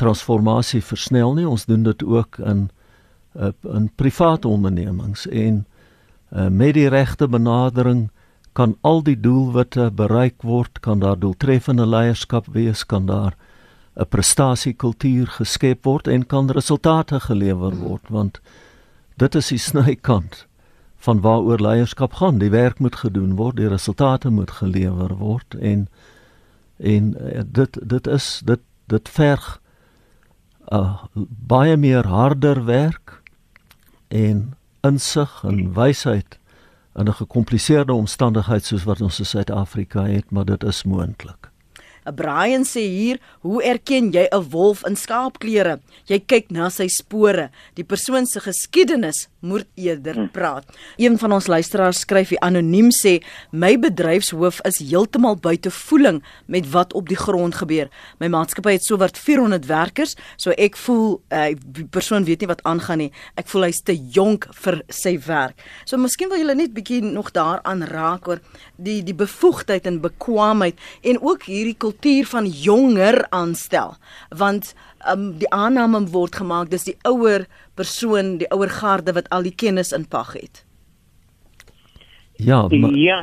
transformasie 0.00 0.80
versnel 0.82 1.34
nie, 1.34 1.48
ons 1.48 1.66
doen 1.68 1.82
dit 1.82 2.04
ook 2.04 2.38
in 2.38 2.70
uh 3.36 3.52
in 3.62 3.90
private 3.94 4.48
ondernemings 4.48 5.26
en 5.26 5.66
uh 6.32 6.48
met 6.48 6.74
die 6.74 6.88
regte 6.88 7.28
benadering 7.28 8.08
kan 8.52 8.76
al 8.80 9.02
die 9.02 9.20
doelwitte 9.20 9.90
bereik 9.94 10.42
word, 10.42 10.80
kan 10.80 10.98
daar 10.98 11.18
doeltreffende 11.18 11.86
leierskap 11.86 12.46
wees, 12.52 12.86
kan 12.86 13.06
daar 13.06 13.36
'n 13.94 14.06
prestasiekultuur 14.08 15.26
geskep 15.26 15.84
word 15.84 16.08
en 16.08 16.26
kan 16.26 16.50
resultate 16.50 17.20
gelewer 17.20 17.76
word 17.76 18.08
want 18.08 18.40
dit 19.16 19.34
is 19.34 19.48
die 19.48 19.58
snykant 19.58 20.46
van 20.96 21.20
waaroor 21.20 21.60
leierskap 21.60 22.12
gaan. 22.12 22.38
Die 22.38 22.50
werk 22.50 22.78
moet 22.78 22.96
gedoen 22.96 23.36
word, 23.36 23.56
die 23.56 23.68
resultate 23.68 24.30
moet 24.30 24.50
gelewer 24.50 25.16
word 25.16 25.54
en 25.54 25.88
en 26.80 27.32
eh, 27.32 27.40
dit 27.46 27.78
dit 27.88 28.06
is 28.06 28.40
dit 28.44 28.60
dit 28.86 29.08
verg 29.08 29.60
uh, 30.72 31.04
baie 31.46 31.76
meer 31.76 32.06
harder 32.06 32.64
werk 32.64 33.22
en 34.08 34.54
insig 34.80 35.42
en 35.44 35.72
wysheid 35.74 36.38
in 36.94 37.06
'n 37.08 37.12
gekompliseerde 37.12 37.92
omstandigheid 37.92 38.64
soos 38.64 38.84
wat 38.84 39.00
ons 39.00 39.18
in 39.18 39.26
Suid-Afrika 39.26 40.04
het, 40.04 40.30
maar 40.30 40.44
dit 40.44 40.64
is 40.64 40.84
moontlik. 40.84 41.49
Brian 42.04 42.64
sê 42.64 42.82
hier, 42.88 43.20
hoe 43.40 43.62
erken 43.62 44.10
jy 44.12 44.28
'n 44.32 44.50
wolf 44.50 44.84
in 44.86 44.96
skaapklere? 44.96 45.80
Jy 46.06 46.18
kyk 46.26 46.50
na 46.50 46.68
sy 46.68 46.88
spore. 46.88 47.50
Die 47.74 47.84
persoon 47.84 48.26
se 48.26 48.40
geskiedenis 48.40 49.28
moet 49.40 49.66
eerder 49.74 50.14
hm. 50.14 50.28
praat. 50.32 50.64
Een 50.96 51.18
van 51.18 51.32
ons 51.32 51.46
luisteraars 51.46 52.00
skryf 52.04 52.28
hier 52.28 52.40
anoniem 52.40 52.90
sê, 52.90 53.20
my 53.52 53.76
bedryfshoof 53.80 54.60
is 54.68 54.80
heeltemal 54.84 55.36
buite 55.36 55.70
voeling 55.70 56.22
met 56.46 56.68
wat 56.70 56.92
op 56.92 57.08
die 57.08 57.16
grond 57.16 57.54
gebeur. 57.54 57.88
My 58.20 58.28
maatskappy 58.28 58.76
het 58.76 58.84
sowat 58.84 59.18
400 59.18 59.66
werkers, 59.66 60.16
so 60.36 60.50
ek 60.50 60.76
voel 60.76 61.20
uh, 61.32 61.50
die 61.56 61.86
persoon 61.88 62.24
weet 62.24 62.40
nie 62.40 62.50
wat 62.50 62.62
aangaan 62.68 62.98
nie. 62.98 63.10
Ek 63.40 63.48
voel 63.48 63.68
hy's 63.68 63.82
te 63.82 63.96
jonk 63.96 64.48
vir 64.62 64.82
sy 64.92 65.16
werk. 65.26 65.60
So 65.88 65.96
miskien 66.00 66.30
wil 66.32 66.40
julle 66.42 66.56
net 66.58 66.74
bietjie 66.76 67.00
nog 67.04 67.32
daaraan 67.36 67.84
raak 67.88 68.28
oor 68.28 68.42
die 68.76 69.00
die 69.06 69.16
bevoegdheid 69.16 69.86
en 69.88 70.00
bekwaamheid 70.04 70.78
en 71.02 71.20
ook 71.24 71.48
hierdie 71.48 71.76
kultuur 71.90 72.26
van 72.30 72.46
jonger 72.46 73.26
aanstel 73.30 73.94
want 74.38 74.74
um, 75.10 75.38
die 75.38 75.50
aanname 75.50 76.06
word 76.14 76.36
gemaak 76.38 76.70
dis 76.70 76.86
die 76.86 76.96
ouer 77.02 77.46
persoon 77.74 78.38
die 78.38 78.50
ouer 78.54 78.70
garde 78.80 79.14
wat 79.16 79.30
al 79.30 79.42
die 79.42 79.54
kennis 79.54 79.92
in 79.92 80.06
pag 80.08 80.34
het 80.38 80.66
Ja, 82.40 82.68
maar 82.72 82.94
ja, 82.96 83.18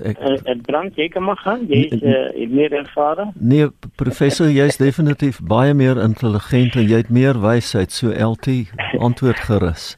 ek 0.00 0.20
het 0.48 0.62
brand 0.64 0.96
jy 0.96 1.08
kan 1.12 1.26
maar 1.26 1.36
gaan. 1.36 1.66
Jy 1.68 1.80
is 1.92 2.00
uh, 2.00 2.46
meer 2.48 2.72
ervare. 2.72 3.26
Nee, 3.36 3.66
professor, 4.00 4.48
jy 4.48 4.64
is 4.72 4.80
definitief 4.80 5.42
baie 5.44 5.74
meer 5.76 6.00
intelligent 6.00 6.78
en 6.80 6.88
jy 6.88 7.02
het 7.02 7.10
meer 7.12 7.36
wysheid, 7.42 7.92
so 7.92 8.08
LT 8.08 8.72
antwoord 8.96 9.44
gerus. 9.44 9.90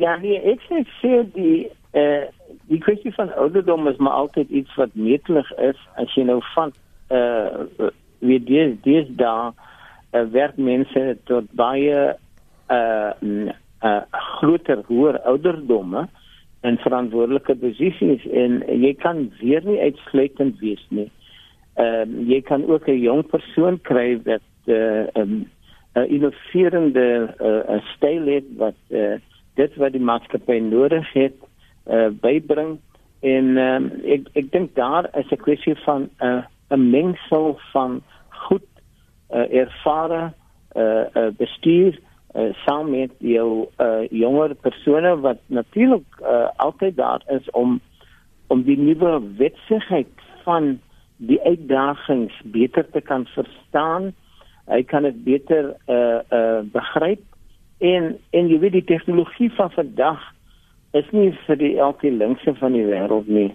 Ja, 0.00 0.16
nee, 0.22 0.40
ek 0.48 0.64
sê 1.02 1.26
die 1.36 1.68
eh 1.92 2.00
uh, 2.00 2.24
die 2.70 2.78
kwessie 2.78 3.12
van 3.14 3.32
ouderdom 3.34 3.88
is 3.88 3.96
maar 3.96 4.12
altyd 4.12 4.48
iets 4.48 4.74
wat 4.78 4.94
meetlik 4.94 5.48
is 5.58 5.78
as 5.98 6.14
jy 6.14 6.22
nou 6.28 6.38
van 6.54 6.72
uh 7.10 7.88
wie 8.20 8.40
dis 8.44 8.76
dis 8.84 9.06
daar 9.16 9.52
uh, 10.12 10.24
werk 10.32 10.56
mense 10.56 11.16
tot 11.24 11.46
baie 11.56 12.00
uh, 12.70 13.12
uh 13.82 14.02
groter 14.10 14.82
hoër 14.86 15.20
ouderdomme 15.24 16.08
en 16.60 16.76
verantwoordelike 16.84 17.56
posisies 17.62 18.26
en 18.26 18.60
jy 18.68 18.92
kan 19.00 19.30
weer 19.40 19.64
nie 19.64 19.80
uitsluitend 19.80 20.60
wees 20.60 20.84
nie. 20.88 21.08
Ehm 21.80 22.12
uh, 22.18 22.28
jy 22.28 22.40
kan 22.42 22.66
ook 22.68 22.88
'n 22.88 23.00
jong 23.00 23.24
persoon 23.26 23.80
kry 23.80 24.20
wat 24.24 24.44
'n 24.66 24.72
uh, 24.72 25.06
um, 25.16 25.48
'n 25.94 26.06
innoverende 26.08 27.34
uh, 27.40 27.80
styl 27.94 28.26
het 28.26 28.44
wat 28.56 28.78
uh, 28.88 29.16
dit 29.54 29.76
wat 29.76 29.92
die 29.92 30.06
maatskappy 30.10 30.58
nodig 30.58 31.12
het 31.12 31.36
uh, 31.90 32.08
bybring 32.20 32.78
en 33.20 33.56
um, 33.58 33.90
ek 34.04 34.28
ek 34.38 34.52
dink 34.52 34.74
daar 34.74 35.08
is 35.18 35.30
'n 35.30 35.42
kwessie 35.46 35.76
van 35.84 36.08
'n 36.20 36.26
uh, 36.26 36.42
'n 36.70 36.90
mengsel 36.90 37.58
van 37.72 38.02
goed 38.28 38.68
uh, 39.30 39.46
ervare 39.52 40.32
uh, 40.76 41.04
uh, 41.14 41.30
bestuur 41.36 41.98
uh, 42.34 42.54
saam 42.64 42.90
met 42.90 43.10
jou 43.18 43.66
uh, 43.78 44.06
jonger 44.10 44.54
persone 44.54 45.20
wat 45.20 45.38
natuurlik 45.46 46.06
uh, 46.22 46.48
altyd 46.56 46.96
daar 46.96 47.22
is 47.26 47.50
om 47.50 47.80
om 48.46 48.62
die 48.62 48.78
nuwe 48.78 49.20
wetsigheid 49.36 50.10
van 50.42 50.80
die 51.16 51.40
uitdagings 51.42 52.34
beter 52.44 52.90
te 52.90 53.00
kan 53.00 53.26
verstaan. 53.26 54.10
Hy 54.66 54.82
kan 54.82 55.02
dit 55.06 55.24
beter 55.24 55.74
uh 55.86 56.18
uh 56.30 56.60
begryp 56.72 57.22
en 57.78 58.16
en 58.30 58.48
jy 58.48 58.58
weet 58.58 58.78
die 58.78 58.88
tegnologie 58.88 59.50
van 59.54 59.70
vandag 59.70 60.22
is 60.98 61.10
nie 61.14 61.30
vir 61.46 61.58
die 61.60 61.76
elke 61.78 62.10
linkse 62.10 62.54
van 62.58 62.74
die 62.74 62.86
wêreld 62.86 63.28
nie. 63.28 63.50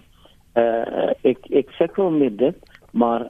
Uh 0.56 1.12
ek 1.28 1.44
ek 1.50 1.72
sukkel 1.76 2.10
met 2.10 2.38
dit, 2.38 2.56
maar 2.96 3.28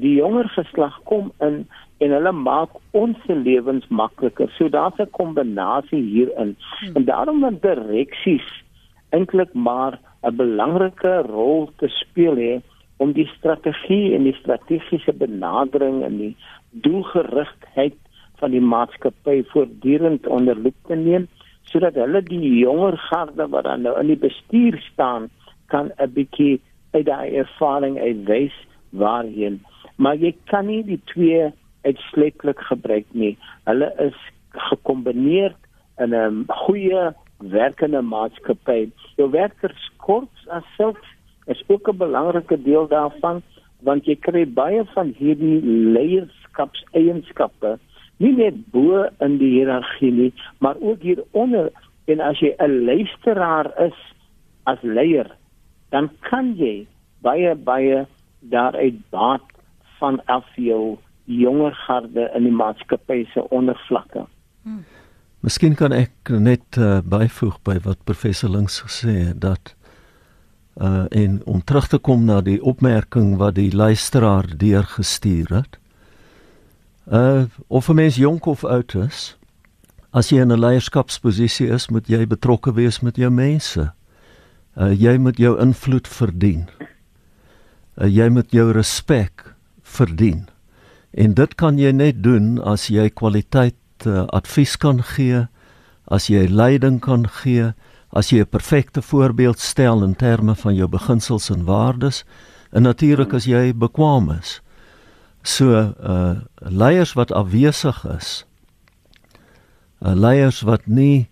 die 0.00 0.14
jonger 0.14 0.48
geslag 0.54 0.96
kom 1.10 1.30
in 1.46 1.62
en 2.00 2.14
hulle 2.16 2.32
maak 2.32 2.78
ons 2.96 3.18
se 3.26 3.34
lewens 3.36 3.86
makliker. 3.88 4.48
So 4.56 4.68
daar's 4.68 4.98
'n 4.98 5.10
kombinasie 5.10 6.02
hierin. 6.02 6.56
Hmm. 6.56 6.96
En 6.96 7.04
daarom 7.04 7.40
dat 7.40 7.62
direksies 7.62 8.48
eintlik 9.10 9.52
maar 9.54 9.98
'n 10.22 10.36
belangrike 10.36 11.22
rol 11.26 11.70
te 11.76 11.88
speel 11.88 12.36
het 12.36 12.64
om 12.96 13.12
die 13.12 13.26
strategie 13.26 14.14
en 14.14 14.22
die 14.22 14.36
strategiese 14.36 15.12
benadering 15.12 16.02
en 16.04 16.16
die 16.18 16.36
doelgerigtheid 16.70 17.96
van 18.36 18.50
die 18.50 18.60
maatskappy 18.60 19.42
voortdurend 19.52 20.26
onder 20.26 20.56
loop 20.56 20.76
te 20.86 20.94
neem 20.94 21.28
sodat 21.62 21.94
hulle 21.94 22.22
die 22.22 22.58
jonger 22.58 22.96
garde 22.98 23.48
wat 23.48 23.64
dan 23.64 23.82
nou 23.86 23.94
in 24.00 24.06
die 24.06 24.20
bestuur 24.28 24.80
staan 24.92 25.28
kan 25.66 25.92
'n 25.96 26.12
bietjie 26.12 26.60
uit 26.90 27.06
daai 27.06 27.36
ervaring 27.36 27.98
uitwys 27.98 28.56
waarheen. 28.90 29.60
Maar 29.96 30.16
jy 30.16 30.34
kan 30.44 30.66
nie 30.66 30.82
die 30.84 31.00
twee 31.04 31.52
uitsluitlik 31.82 32.60
gebruik 32.68 33.06
nie. 33.12 33.38
Hulle 33.64 33.92
is 33.98 34.16
gekombineer 34.68 35.54
in 35.98 36.14
'n 36.14 36.44
goeie 36.48 37.14
werkende 37.38 38.02
maatskappy 38.02 38.90
jou 39.16 39.30
werkerskorps 39.30 40.48
as 40.48 40.64
self 40.76 40.98
is 41.46 41.62
ook 41.68 41.88
'n 41.88 41.96
belangrike 41.96 42.62
deel 42.62 42.88
daarvan 42.88 43.42
want 43.82 44.04
jy 44.06 44.16
kry 44.16 44.44
baie 44.46 44.84
van 44.94 45.14
hierdie 45.18 45.60
leierskapseienskappe 45.96 47.78
nie 48.20 48.32
net 48.36 48.56
bo 48.72 49.06
in 49.24 49.38
die 49.40 49.52
hiërargie 49.56 50.12
nie, 50.12 50.32
maar 50.60 50.76
ook 50.80 51.00
hier 51.02 51.24
onder 51.32 51.70
en 52.04 52.20
as 52.20 52.38
jy 52.40 52.54
'n 52.58 52.84
luisteraar 52.84 53.72
is 53.86 53.96
as 54.64 54.78
leier, 54.82 55.30
dan 55.90 56.10
kan 56.20 56.54
jy 56.56 56.86
baie 57.22 57.54
baie 57.54 58.06
daaruit 58.40 58.98
baat 59.10 59.44
van 59.98 60.20
af 60.26 60.46
jou 60.56 60.98
jonger 61.24 61.74
garde 61.86 62.30
in 62.34 62.42
die 62.42 62.52
maatskappy 62.52 63.24
se 63.32 63.44
ondervlakke. 63.50 64.24
Hmm. 64.62 64.84
Miskien 65.40 65.74
kan 65.74 65.92
ek 65.96 66.32
net 66.36 66.76
uh, 66.76 66.98
byvoeg 67.00 67.60
by 67.64 67.78
wat 67.84 68.04
professor 68.04 68.50
Links 68.52 68.80
gesê 68.84 69.16
het 69.30 69.40
dat 69.40 69.74
uh 70.80 71.04
en 71.10 71.40
om 71.44 71.64
terug 71.64 71.88
te 71.88 71.98
kom 71.98 72.24
na 72.24 72.40
die 72.40 72.60
opmerking 72.62 73.36
wat 73.36 73.54
die 73.54 73.72
luisteraar 73.74 74.46
deurgestuur 74.56 75.50
het. 75.50 75.78
Uh 77.10 77.44
of 77.66 77.88
'n 77.88 77.94
mens 77.94 78.16
jonk 78.16 78.46
of 78.46 78.64
oud 78.64 78.94
is, 78.94 79.36
as 80.10 80.28
jy 80.28 80.40
in 80.40 80.52
'n 80.52 80.58
leierskapsposisie 80.60 81.68
is, 81.68 81.88
moet 81.88 82.06
jy 82.08 82.26
betrokke 82.26 82.72
wees 82.72 83.00
met 83.00 83.16
jou 83.16 83.30
mense. 83.30 83.92
Uh 84.76 84.92
jy 84.92 85.16
moet 85.16 85.36
jou 85.36 85.60
invloed 85.60 86.08
verdien. 86.08 86.68
Uh, 88.00 88.08
jy 88.08 88.28
moet 88.32 88.50
jou 88.52 88.70
respek 88.72 89.54
verdien. 89.82 90.48
En 91.12 91.34
dit 91.34 91.54
kan 91.54 91.78
jy 91.78 91.92
net 91.92 92.22
doen 92.24 92.58
as 92.64 92.88
jy 92.88 93.10
kwaliteit 93.10 94.06
uh, 94.06 94.24
advies 94.32 94.76
kan 94.80 95.02
gee, 95.02 95.46
as 96.08 96.30
jy 96.32 96.46
leiding 96.48 97.00
kan 97.00 97.26
gee, 97.42 97.72
as 98.10 98.30
jy 98.32 98.40
'n 98.40 98.50
perfekte 98.50 99.02
voorbeeld 99.02 99.58
stel 99.58 100.02
in 100.02 100.14
terme 100.14 100.54
van 100.54 100.74
jou 100.74 100.88
beginsels 100.88 101.50
en 101.50 101.64
waardes 101.64 102.24
en 102.72 102.82
natuurlik 102.82 103.34
as 103.34 103.44
jy 103.44 103.72
bekwam 103.74 104.30
is. 104.30 104.60
So 105.42 105.94
uh 106.02 106.34
leiers 106.58 107.12
wat 107.12 107.32
afwesig 107.32 108.04
is. 108.04 108.44
Uh 110.02 110.14
leiers 110.14 110.60
wat 110.60 110.86
nie 110.86 111.28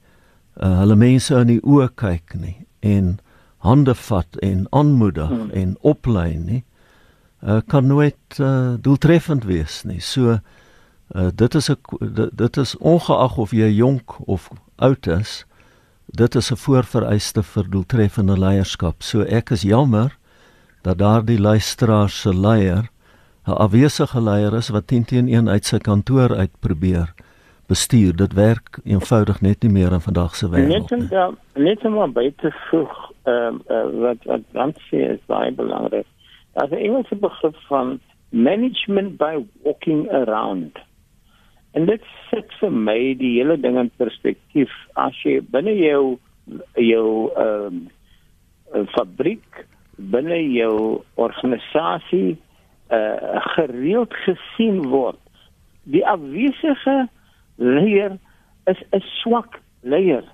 uh, 0.57 0.79
hulle 0.79 0.97
mense 0.97 1.35
in 1.35 1.47
die 1.47 1.61
oë 1.63 1.91
kyk 1.95 2.35
nie 2.35 2.67
en 2.81 3.19
hande 3.59 3.95
vat 3.95 4.37
en 4.37 4.67
aanmoedig 4.71 5.29
hmm. 5.29 5.51
en 5.51 5.77
oplei 5.81 6.39
nie 6.39 6.65
uh, 7.43 7.59
kan 7.67 7.87
nooit 7.87 8.39
uh, 8.39 8.75
doeltreffend 8.81 9.45
wees 9.45 9.83
nie. 9.85 10.01
So 10.01 10.39
uh, 10.39 11.29
dit 11.35 11.55
is 11.55 11.71
'n 11.71 12.31
dit 12.33 12.57
is 12.57 12.77
ongeag 12.77 13.37
of 13.37 13.51
jy 13.51 13.71
jonk 13.75 14.29
of 14.29 14.49
oud 14.77 15.07
is, 15.07 15.45
dit 16.07 16.35
is 16.35 16.51
'n 16.51 16.57
voorvereiste 16.57 17.43
vir 17.43 17.71
doeltreffende 17.71 18.39
leierskap. 18.39 19.03
So 19.03 19.23
ek 19.23 19.51
is 19.51 19.63
jammer 19.63 20.17
dat 20.83 20.99
daardie 20.99 21.41
luisteraar 21.41 22.11
se 22.11 22.35
leier 22.35 22.91
'n 23.47 23.53
afwesige 23.53 24.21
leier 24.21 24.55
is 24.55 24.69
wat 24.69 24.87
teen 24.87 25.05
teen 25.05 25.29
een 25.29 25.49
uit 25.49 25.65
sy 25.65 25.79
kantoor 25.79 26.37
uit 26.37 26.51
probeer 26.61 27.15
bestuur. 27.69 28.17
Dit 28.17 28.33
werk 28.33 28.79
eenvoudig 28.85 29.41
net 29.41 29.63
nie 29.63 29.73
meer 29.73 29.93
in 29.93 30.05
vandag 30.05 30.37
se 30.37 30.49
wêreld 30.49 30.91
nie. 30.91 31.01
Net 31.01 31.11
ja, 31.13 31.31
net 31.55 31.85
om 31.85 31.99
by 32.17 32.31
te 32.43 32.53
voeg, 32.69 32.95
ehm 33.29 33.61
uh, 33.69 33.77
uh, 33.77 33.89
wat 34.05 34.47
wat 34.57 34.81
sê 34.89 35.05
is 35.15 35.25
baie 35.31 35.53
belangrik. 35.53 36.07
Daar's 36.57 36.73
'n 36.73 36.85
Engelse 36.89 37.17
begrip 37.17 37.57
van 37.69 38.01
management 38.31 39.17
by 39.17 39.45
walking 39.63 40.09
around. 40.13 40.79
En 41.73 41.87
dit 41.87 42.03
sit 42.31 42.53
vir 42.61 42.73
my 42.73 43.15
die 43.19 43.37
hele 43.39 43.61
ding 43.61 43.79
in 43.79 43.91
perspektief. 43.97 44.73
As 44.95 45.23
jy 45.23 45.41
binne 45.41 45.77
jou 45.77 46.19
jou 46.75 47.31
ehm 47.37 47.89
um, 48.75 48.87
fabriek, 48.97 49.67
binne 49.97 50.41
jou 50.53 51.03
organisasie 51.15 52.37
uh 52.91 53.41
gereeld 53.55 54.15
gesien 54.25 54.83
word. 54.89 55.21
Die 55.83 56.07
afwesige 56.07 57.09
leier 57.59 58.19
is 58.67 58.81
'n 58.93 59.03
swak 59.21 59.61
leier. 59.83 60.25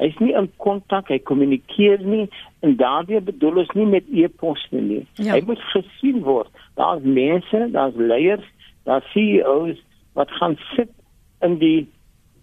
Hy's 0.00 0.16
nie 0.18 0.32
in 0.32 0.48
kontak, 0.56 1.08
hy 1.08 1.18
kommunikeer 1.18 2.00
nie 2.00 2.28
en 2.64 2.76
daardie 2.80 3.20
bedoel 3.20 3.62
ons 3.64 3.72
nie 3.76 3.86
met 3.86 4.04
e-posse 4.08 4.72
nie. 4.72 5.06
Ja. 5.20 5.34
Hy 5.34 5.42
moet 5.44 5.60
gesien 5.74 6.22
word. 6.24 6.48
Daar's 6.80 7.04
mense, 7.04 7.68
daar's 7.74 7.96
leiers, 7.96 8.46
daar's 8.88 9.04
CEOs 9.12 9.76
wat 10.16 10.30
gaan 10.40 10.56
sit 10.76 10.92
in 11.40 11.58
die 11.58 11.88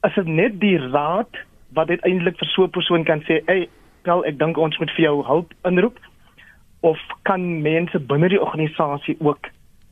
As 0.00 0.14
dit 0.14 0.26
net 0.26 0.60
die 0.60 0.78
raad 0.78 1.28
wat 1.74 1.88
uiteindelik 1.88 2.38
vir 2.38 2.48
so 2.48 2.64
'n 2.64 2.70
persoon 2.70 3.04
kan 3.04 3.20
sê, 3.22 3.42
"Ey, 3.46 3.68
wel 4.02 4.24
ek 4.24 4.38
dink 4.38 4.58
ons 4.58 4.78
moet 4.78 4.90
vir 4.90 5.04
jou 5.04 5.24
hulp 5.24 5.52
inroep." 5.64 5.98
Of 6.80 6.98
kan 7.22 7.62
mense 7.62 7.98
binne 7.98 8.28
die 8.28 8.40
organisasie 8.40 9.16
ook 9.20 9.50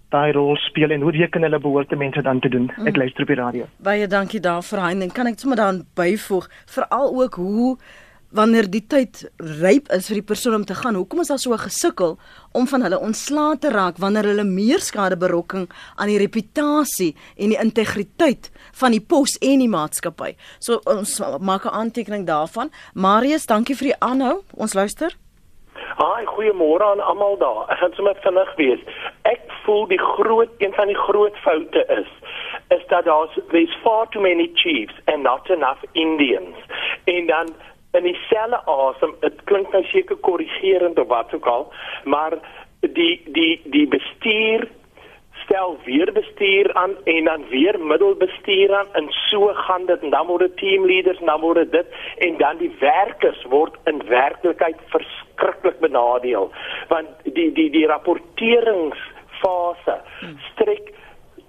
daai 0.09 0.33
rol 0.33 0.57
speel 0.57 0.91
en 0.91 1.01
hoe 1.01 1.11
reken 1.11 1.43
hulle 1.43 1.59
behoort 1.59 1.89
te 1.89 1.97
mense 1.97 2.23
dan 2.23 2.41
te 2.41 2.49
doen? 2.49 2.71
Ek 2.71 2.95
mm. 2.95 2.97
luister 2.97 3.23
op 3.23 3.29
die 3.29 3.37
radio. 3.37 3.67
Baie 3.77 4.07
dankie 4.07 4.41
daarvoor, 4.41 4.79
Hein. 4.79 5.03
En 5.03 5.13
kan 5.13 5.27
ek 5.27 5.39
sommer 5.39 5.57
dan 5.57 5.85
byvoeg 5.95 6.49
veral 6.67 7.23
ook 7.23 7.35
hoe 7.35 7.77
wanneer 8.35 8.67
die 8.71 8.83
tyd 8.91 9.23
ryp 9.63 9.91
is 9.95 10.09
vir 10.11 10.19
die 10.19 10.27
persoon 10.27 10.57
om 10.59 10.65
te 10.67 10.75
gaan, 10.75 10.99
hoekom 10.99 11.23
is 11.23 11.31
daar 11.31 11.39
so 11.39 11.53
'n 11.55 11.67
gesukkel 11.71 12.19
om 12.53 12.67
van 12.67 12.83
hulle 12.83 12.99
ontslae 12.99 13.59
te 13.59 13.71
raak 13.71 13.97
wanneer 13.99 14.25
hulle 14.25 14.45
meer 14.45 14.81
skade 14.81 15.17
berokken 15.17 15.69
aan 15.97 16.09
die 16.09 16.19
reputasie 16.19 17.15
en 17.37 17.49
die 17.49 17.61
integriteit 17.63 18.51
van 18.73 18.91
die 18.91 19.01
pos 19.01 19.39
en 19.39 19.59
die 19.59 19.69
maatskappy. 19.69 20.35
So 20.59 20.81
ons 20.85 21.21
maak 21.41 21.65
'n 21.65 21.79
aantekening 21.81 22.27
daarvan. 22.27 22.71
Marius, 22.95 23.47
dankie 23.47 23.77
vir 23.77 23.87
die 23.87 24.01
aanhou. 24.01 24.43
Ons 24.57 24.75
luister. 24.75 25.17
Haai, 25.75 26.25
goeiemôre 26.27 26.83
aan 26.83 27.01
almal 27.01 27.39
daar. 27.39 27.71
Ek 27.71 27.79
gaan 27.79 27.93
sommer 27.93 28.17
vinnig 28.21 28.57
wees. 28.57 28.81
Ek 29.23 29.41
voel 29.65 29.87
die 29.87 29.99
groot 29.99 30.51
een 30.59 30.73
van 30.73 30.87
die 30.87 30.99
groot 31.07 31.37
foute 31.37 31.85
is 31.89 32.11
is 32.69 32.87
dat 32.89 33.05
daar's 33.05 33.39
there's 33.51 33.77
far 33.83 34.09
too 34.09 34.21
many 34.21 34.51
chiefs 34.55 34.95
and 35.05 35.23
not 35.23 35.51
enough 35.51 35.83
Indians. 35.93 36.57
En 37.05 37.27
dan 37.27 37.55
in 37.95 38.09
dieselfde 38.09 38.61
asem 38.67 39.15
dit 39.21 39.45
klink 39.51 39.73
nou 39.73 39.85
seker 39.91 40.17
korrigerend 40.17 40.99
of 40.99 41.09
wat 41.09 41.35
ook 41.35 41.47
al 41.47 41.73
maar 42.05 42.39
die 42.81 43.21
die 43.33 43.61
die 43.65 43.89
bestuur 43.89 44.69
stel 45.45 45.79
weer 45.85 46.13
bestuur 46.13 46.75
aan 46.75 46.97
en 47.05 47.25
dan 47.25 47.49
weer 47.49 47.81
middelbestuur 47.81 48.75
aan 48.75 48.87
en 48.93 49.07
so 49.09 49.51
gaan 49.55 49.87
dit 49.87 50.01
en 50.01 50.11
dan 50.11 50.27
word 50.27 50.41
dit 50.41 50.57
teamleaders 50.57 51.19
en 51.19 51.27
dan 51.27 51.41
word 51.41 51.73
dit 51.73 51.87
en 52.19 52.37
dan 52.37 52.57
die 52.59 52.77
werkers 52.79 53.45
word 53.49 53.75
in 53.85 54.03
werklikheid 54.09 54.77
verskriklik 54.87 55.79
benadeel. 55.81 56.53
Want 56.89 57.09
die 57.23 57.53
die 57.53 57.71
die 57.71 57.87
rapporteringsfase 57.87 60.01
strek 60.53 60.93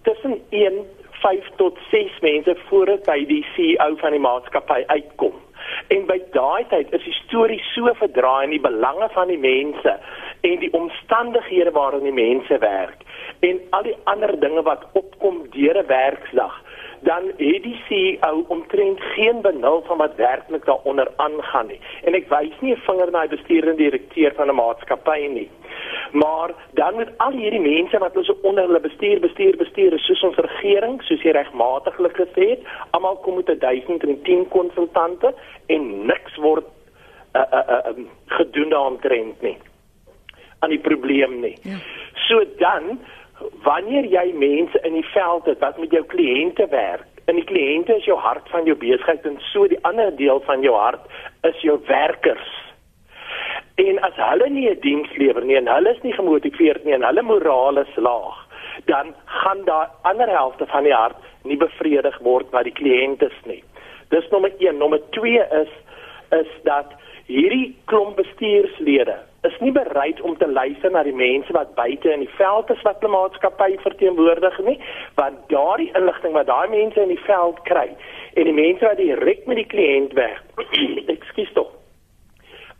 tussen 0.01 0.41
1 0.49 0.73
5 1.11 1.49
tot 1.55 1.77
6 1.91 2.19
mense 2.21 2.57
voordat 2.67 3.05
by 3.05 3.25
die 3.25 3.45
CEO 3.55 3.95
van 4.03 4.11
die 4.11 4.25
maatskappy 4.29 4.83
uitkom 4.87 5.44
En 5.87 6.05
by 6.05 6.19
daai 6.31 6.65
tyd 6.69 6.93
is 6.93 7.03
die 7.03 7.17
storie 7.25 7.61
so 7.73 7.93
verdraai 7.93 8.43
in 8.43 8.55
die 8.55 8.61
belange 8.61 9.09
van 9.13 9.27
die 9.27 9.37
mense 9.37 9.99
en 10.41 10.59
die 10.59 10.73
omstandighede 10.73 11.71
waarin 11.71 12.03
die 12.03 12.15
mense 12.15 12.57
werk 12.59 13.05
en 13.39 13.59
al 13.69 13.83
die 13.83 13.97
ander 14.03 14.39
dinge 14.39 14.61
wat 14.61 14.85
opkom 14.93 15.43
deur 15.51 15.77
'n 15.81 15.87
werksdag 15.87 16.61
dan 17.05 17.23
het 17.37 17.63
die 17.63 17.79
CEO 17.87 18.45
omtrent 18.47 19.01
geen 19.01 19.41
benul 19.41 19.83
van 19.87 19.97
wat 19.97 20.15
werklik 20.15 20.65
daaronder 20.65 21.11
aangaan 21.15 21.67
nie. 21.67 21.79
En 22.03 22.13
ek 22.13 22.29
wys 22.29 22.55
nie 22.59 22.73
'n 22.73 22.85
vinger 22.87 23.11
na 23.11 23.21
die 23.27 23.35
bestuurende 23.37 23.83
direkteur 23.83 24.33
van 24.35 24.49
'n 24.49 24.55
maatskappy 24.55 25.27
nie. 25.27 25.49
Maar 26.11 26.53
dan 26.73 26.95
met 26.95 27.09
al 27.17 27.31
hierdie 27.31 27.61
mense 27.61 27.97
wat 27.97 28.17
ons 28.17 28.31
onder 28.41 28.63
hulle 28.63 28.79
bestuur, 28.79 29.19
bestuur, 29.19 29.57
bestuur, 29.57 29.99
soos 29.99 30.23
ons 30.23 30.41
regering, 30.47 31.01
soos 31.03 31.21
jy 31.23 31.31
regmatiglik 31.35 32.17
gesê 32.21 32.49
het, 32.55 32.65
almal 32.91 33.17
kom 33.25 33.41
met 33.41 33.51
1010 33.59 34.47
konsultante 34.53 35.33
en 35.65 35.87
niks 36.05 36.35
word 36.35 36.67
uh, 37.35 37.41
uh, 37.41 37.63
uh, 37.69 37.79
um, 37.93 38.09
gedoen 38.25 38.69
daaromtrent 38.69 39.41
nie. 39.41 39.57
aan 40.59 40.69
die 40.69 40.79
probleem 40.79 41.39
nie. 41.39 41.57
Ja. 41.61 41.77
So 42.27 42.43
dan 42.57 42.99
wanneer 43.63 44.07
jy 44.09 44.31
mense 44.33 44.79
in 44.87 44.93
die 44.97 45.07
veld 45.13 45.45
het 45.45 45.59
wat 45.59 45.77
met 45.77 45.91
jou 45.91 46.03
kliënte 46.09 46.67
werk, 46.71 47.07
en 47.25 47.39
die 47.39 47.45
kliënte 47.45 47.97
is 47.97 48.05
jou 48.05 48.17
hart 48.21 48.49
van 48.53 48.65
jou 48.69 48.77
besigheid 48.77 49.25
en 49.25 49.37
so 49.51 49.67
die 49.67 49.81
ander 49.87 50.13
deel 50.17 50.41
van 50.45 50.61
jou 50.65 50.75
hart 50.77 51.05
is 51.49 51.57
jou 51.65 51.79
werkers. 51.87 52.51
En 53.75 53.99
as 54.07 54.15
hulle 54.15 54.49
nie 54.49 54.69
'n 54.69 54.79
diens 54.79 55.11
lewer 55.17 55.43
nie 55.43 55.55
en 55.55 55.67
hulle 55.67 55.91
is 55.95 56.01
nie 56.03 56.13
gemotiveerd 56.13 56.85
nie 56.85 56.93
en 56.93 57.03
hulle 57.03 57.21
morale 57.21 57.85
slaag, 57.93 58.37
dan 58.85 59.13
gaan 59.25 59.65
daai 59.65 59.87
ander 60.01 60.29
helfte 60.29 60.65
van 60.65 60.83
die 60.83 60.93
hart 60.93 61.17
nie 61.43 61.57
bevredig 61.57 62.19
word 62.19 62.51
by 62.51 62.63
die 62.63 62.77
kliëntes 62.79 63.35
nie. 63.45 63.63
Dis 64.09 64.29
nommer 64.31 64.51
1, 64.59 64.77
nommer 64.77 65.01
2 65.09 65.43
is 65.61 65.71
is 66.31 66.47
dat 66.63 66.93
hierdie 67.25 67.75
klomp 67.85 68.15
bestuurslede 68.15 69.17
is 69.45 69.59
nie 69.59 69.71
bereid 69.71 70.21
om 70.21 70.37
te 70.37 70.47
luister 70.47 70.91
na 70.91 71.03
die 71.03 71.13
mense 71.13 71.53
wat 71.53 71.75
buite 71.75 72.11
in 72.13 72.23
die 72.25 72.35
veld 72.37 72.69
is 72.69 72.81
wat 72.87 72.99
klimaatskappy 72.99 73.77
verteenwoordig 73.83 74.59
nie, 74.65 74.79
want 75.15 75.41
daardie 75.49 75.91
inligting 75.97 76.33
wat 76.33 76.47
daai 76.49 76.69
mense 76.69 77.01
in 77.01 77.13
die 77.13 77.23
veld 77.27 77.61
kry 77.69 77.87
en 78.33 78.49
die 78.49 78.57
mense 78.57 78.85
wat 78.85 79.01
direk 79.01 79.45
met 79.45 79.61
die 79.61 79.69
kliënt 79.73 80.13
werk, 80.17 80.45
ekskuus 81.15 81.51
tog, 81.57 81.71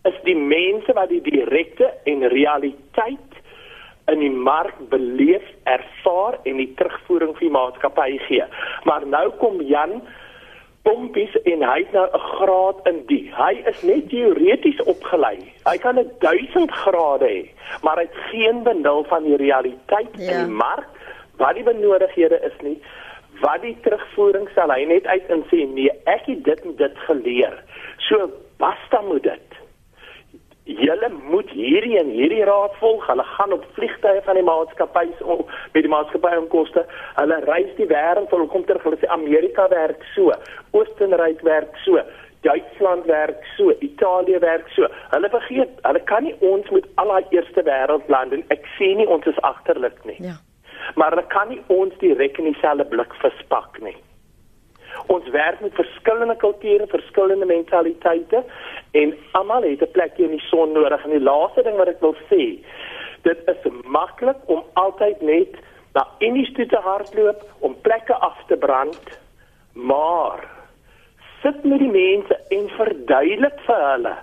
is 0.06 0.18
die 0.24 0.38
mense 0.38 0.94
wat 0.94 1.10
die 1.10 1.22
direkte 1.22 1.94
en 2.06 2.28
realiteit 2.32 3.41
in 4.12 4.22
die 4.22 4.32
mark 4.32 4.78
beleef, 4.89 5.46
ervaar 5.63 6.38
en 6.46 6.60
die 6.62 6.70
terugvoering 6.78 7.34
vir 7.38 7.48
die 7.48 7.56
maatskappy 7.56 8.12
gee. 8.28 8.46
Maar 8.86 9.08
nou 9.10 9.30
kom 9.41 9.62
Jan 9.65 10.02
pompies 10.86 11.34
en 11.50 11.63
hy 11.65 11.78
het 11.80 11.94
nou 11.98 12.06
'n 12.06 12.26
graad 12.38 12.88
in 12.91 13.00
die. 13.08 13.32
Hy 13.34 13.54
is 13.72 13.82
net 13.82 14.10
teoreties 14.10 14.82
opgelei. 14.84 15.38
Hy 15.65 15.78
kan 15.78 15.98
'n 16.00 16.12
1000 16.20 16.72
grade 16.72 17.26
hê, 17.26 17.50
maar 17.82 17.98
hy 17.98 18.06
het 18.06 18.22
geen 18.32 18.63
benul 18.63 19.04
van 19.04 19.24
die 19.24 19.38
realiteit 19.38 20.13
ja. 20.18 20.32
in 20.32 20.46
die 20.46 20.54
mark 20.54 20.88
wat 21.38 21.56
die 21.56 21.63
benodighede 21.63 22.39
is 22.46 22.58
nie. 22.62 22.82
Wat 23.41 23.62
die 23.62 23.78
terugvoering 23.82 24.50
sal 24.56 24.70
hy 24.70 24.84
net 24.84 25.06
uit 25.06 25.30
in 25.30 25.44
sê 25.52 25.65
nee, 25.68 25.91
ek 26.06 26.26
het 26.26 26.44
dit 26.44 26.62
en 26.63 26.76
dit 26.76 26.98
geleer. 26.98 27.63
So 27.98 28.30
basta 28.58 29.02
moet 29.02 29.24
dit 29.24 29.55
julle 30.65 31.10
moet 31.30 31.49
hierdie 31.49 31.97
en 31.99 32.10
hierdie 32.10 32.43
raad 32.43 32.73
volg. 32.82 33.06
Hulle 33.08 33.23
gaan 33.23 33.54
op 33.54 33.65
vliegtye 33.78 34.21
van 34.25 34.39
die 34.39 34.45
maatskappye 34.45 35.13
om 35.21 35.45
met 35.73 35.84
die 35.86 35.91
maatskappye 35.91 36.39
om 36.41 36.47
koste. 36.47 36.86
Hulle 37.19 37.39
reis 37.45 37.71
die 37.80 37.89
wêreld, 37.89 38.32
hulle 38.34 38.47
kom 38.51 38.65
terug, 38.65 38.84
hulle 38.88 38.99
sê 39.01 39.10
Amerika 39.13 39.67
werk 39.73 40.01
so, 40.15 40.34
Oostenryk 40.78 41.43
werk 41.45 41.78
so, 41.86 42.01
Duitsland 42.45 43.06
werk 43.10 43.45
so, 43.58 43.71
Italië 43.86 44.41
werk 44.41 44.67
so. 44.73 44.89
Hulle 45.13 45.30
vergeet, 45.34 45.78
hulle 45.86 46.01
kan 46.10 46.25
nie 46.25 46.36
ons 46.41 46.69
met 46.73 46.89
al 47.01 47.13
daai 47.13 47.38
eerste 47.38 47.65
wêreldlande 47.69 48.41
en 48.41 48.45
ek 48.54 48.67
sê 48.80 48.91
nie 48.97 49.08
ons 49.08 49.25
is 49.30 49.39
agterlik 49.47 50.01
nie. 50.10 50.17
Ja. 50.32 50.38
Maar 50.95 51.15
hulle 51.15 51.30
kan 51.34 51.49
nie 51.49 51.62
ons 51.73 51.93
direk 52.01 52.38
in 52.41 52.51
dieselfde 52.51 52.86
blik 52.89 53.13
verspak 53.21 53.82
nie. 53.86 53.95
Ons 55.08 55.30
werk 55.30 55.62
met 55.62 55.74
verskillende 55.74 56.36
kulture, 56.36 56.88
verskillende 56.88 57.46
mentaliteite 57.46 58.44
en 58.92 59.16
almal 59.32 59.62
het 59.62 59.82
'n 59.82 59.92
plekjie 59.92 60.26
in 60.26 60.36
die 60.38 60.48
son 60.50 60.72
nodig. 60.72 61.04
En 61.04 61.10
die 61.10 61.28
laaste 61.30 61.64
ding 61.64 61.78
wat 61.78 61.88
ek 61.88 62.00
wil 62.00 62.16
sê, 62.30 62.60
dit 63.22 63.40
is 63.48 63.72
maklik 63.84 64.38
om 64.46 64.64
altyd 64.74 65.22
net 65.22 65.56
na 65.94 66.08
enige 66.20 66.52
toe 66.52 66.66
te 66.66 66.78
hardloop 66.78 67.44
om 67.60 67.76
plekke 67.82 68.14
af 68.14 68.38
te 68.48 68.58
brand, 68.58 69.20
maar 69.74 70.40
sit 71.42 71.64
met 71.64 71.80
die 71.80 71.92
mense 71.92 72.40
en 72.50 72.70
verduidelik 72.70 73.60
vir 73.66 73.82
hulle 73.92 74.16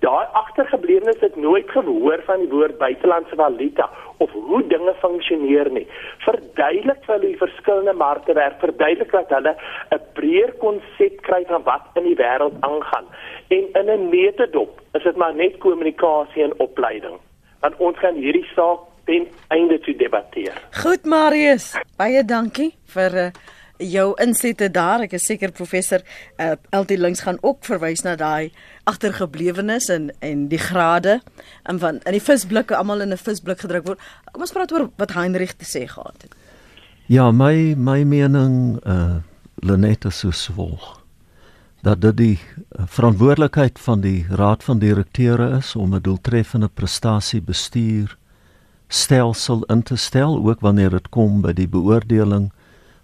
Daai 0.00 0.26
agtergeblewenes 0.32 1.20
het 1.20 1.36
nooit 1.36 1.70
gehoor 1.70 2.22
van 2.26 2.38
die 2.38 2.48
woord 2.48 2.78
buitelandse 2.78 3.36
valuta 3.36 3.90
of 4.16 4.32
hoe 4.32 4.62
dinge 4.66 4.94
funksioneer 5.00 5.70
nie. 5.70 5.86
Verduidelik 6.24 7.04
vir 7.06 7.14
hulle 7.14 7.26
die 7.26 7.40
verskillende 7.42 7.92
markte 7.92 8.36
werk, 8.38 8.58
verduidelik 8.60 9.12
dat 9.12 9.32
hulle 9.36 9.54
'n 9.96 10.00
breër 10.18 10.52
konsep 10.58 11.20
kry 11.28 11.44
van 11.48 11.62
wat 11.62 11.84
in 11.94 12.04
die 12.04 12.16
wêreld 12.16 12.56
aangaan. 12.60 13.06
En 13.48 13.64
in 13.80 13.90
'n 13.96 14.08
netedop 14.08 14.80
is 14.92 15.02
dit 15.02 15.16
maar 15.16 15.34
net 15.34 15.58
kommunikasie 15.58 16.42
en 16.42 16.58
opleiding. 16.58 17.18
Want 17.60 17.74
ons 17.76 17.98
gaan 17.98 18.14
hierdie 18.14 18.48
saak 18.54 18.80
ten 19.04 19.28
einde 19.48 19.78
toe 19.78 19.96
debatteer. 19.96 20.54
Goed 20.82 21.04
Marius, 21.04 21.76
baie 21.96 22.24
dankie 22.24 22.74
vir 22.94 23.14
uh, 23.14 23.30
jou 23.80 24.14
insette 24.22 24.70
daar. 24.70 25.04
Ek 25.06 25.16
is 25.16 25.26
seker 25.26 25.52
professor 25.52 26.04
uh, 26.38 26.52
LT 26.76 26.98
Links 27.00 27.24
gaan 27.26 27.38
ook 27.40 27.64
verwys 27.64 28.04
na 28.04 28.16
daai 28.16 28.52
agtergeblewenes 28.90 29.88
en 29.88 30.10
en 30.20 30.48
die 30.48 30.60
grade 30.60 31.20
en 31.64 31.78
van 31.78 32.00
in 32.04 32.16
die 32.16 32.24
visblikke 32.24 32.76
almal 32.76 33.00
in 33.00 33.12
'n 33.12 33.16
visblik 33.16 33.60
gedruk 33.60 33.86
word. 33.86 33.98
Kom 34.32 34.42
ons 34.42 34.52
praat 34.52 34.72
oor 34.72 34.90
wat 34.96 35.12
Heinrich 35.12 35.56
te 35.56 35.64
sê 35.64 35.86
gehad 35.88 36.22
het. 36.22 36.34
Ja, 37.06 37.30
my 37.30 37.74
my 37.76 38.02
mening 38.04 38.78
uh 38.86 38.92
eh, 38.92 39.16
Lenette 39.62 40.10
so 40.10 40.30
swolg 40.30 41.00
dat 41.82 42.00
dit 42.00 42.16
die 42.16 42.38
uh, 42.38 42.84
verantwoordelikheid 42.86 43.78
van 43.78 44.00
die 44.00 44.26
raad 44.28 44.64
van 44.64 44.78
direkteure 44.78 45.56
is 45.56 45.76
om 45.76 45.94
'n 45.94 46.02
doeltreffende 46.02 46.68
prestasie 46.68 47.40
bestuur 47.40 48.16
stelsel 48.88 49.62
in 49.64 49.82
te 49.82 49.96
stel 49.96 50.36
ook 50.48 50.60
wanneer 50.60 50.90
dit 50.90 51.08
kom 51.08 51.40
by 51.40 51.52
die 51.52 51.68
beoordeling 51.68 52.50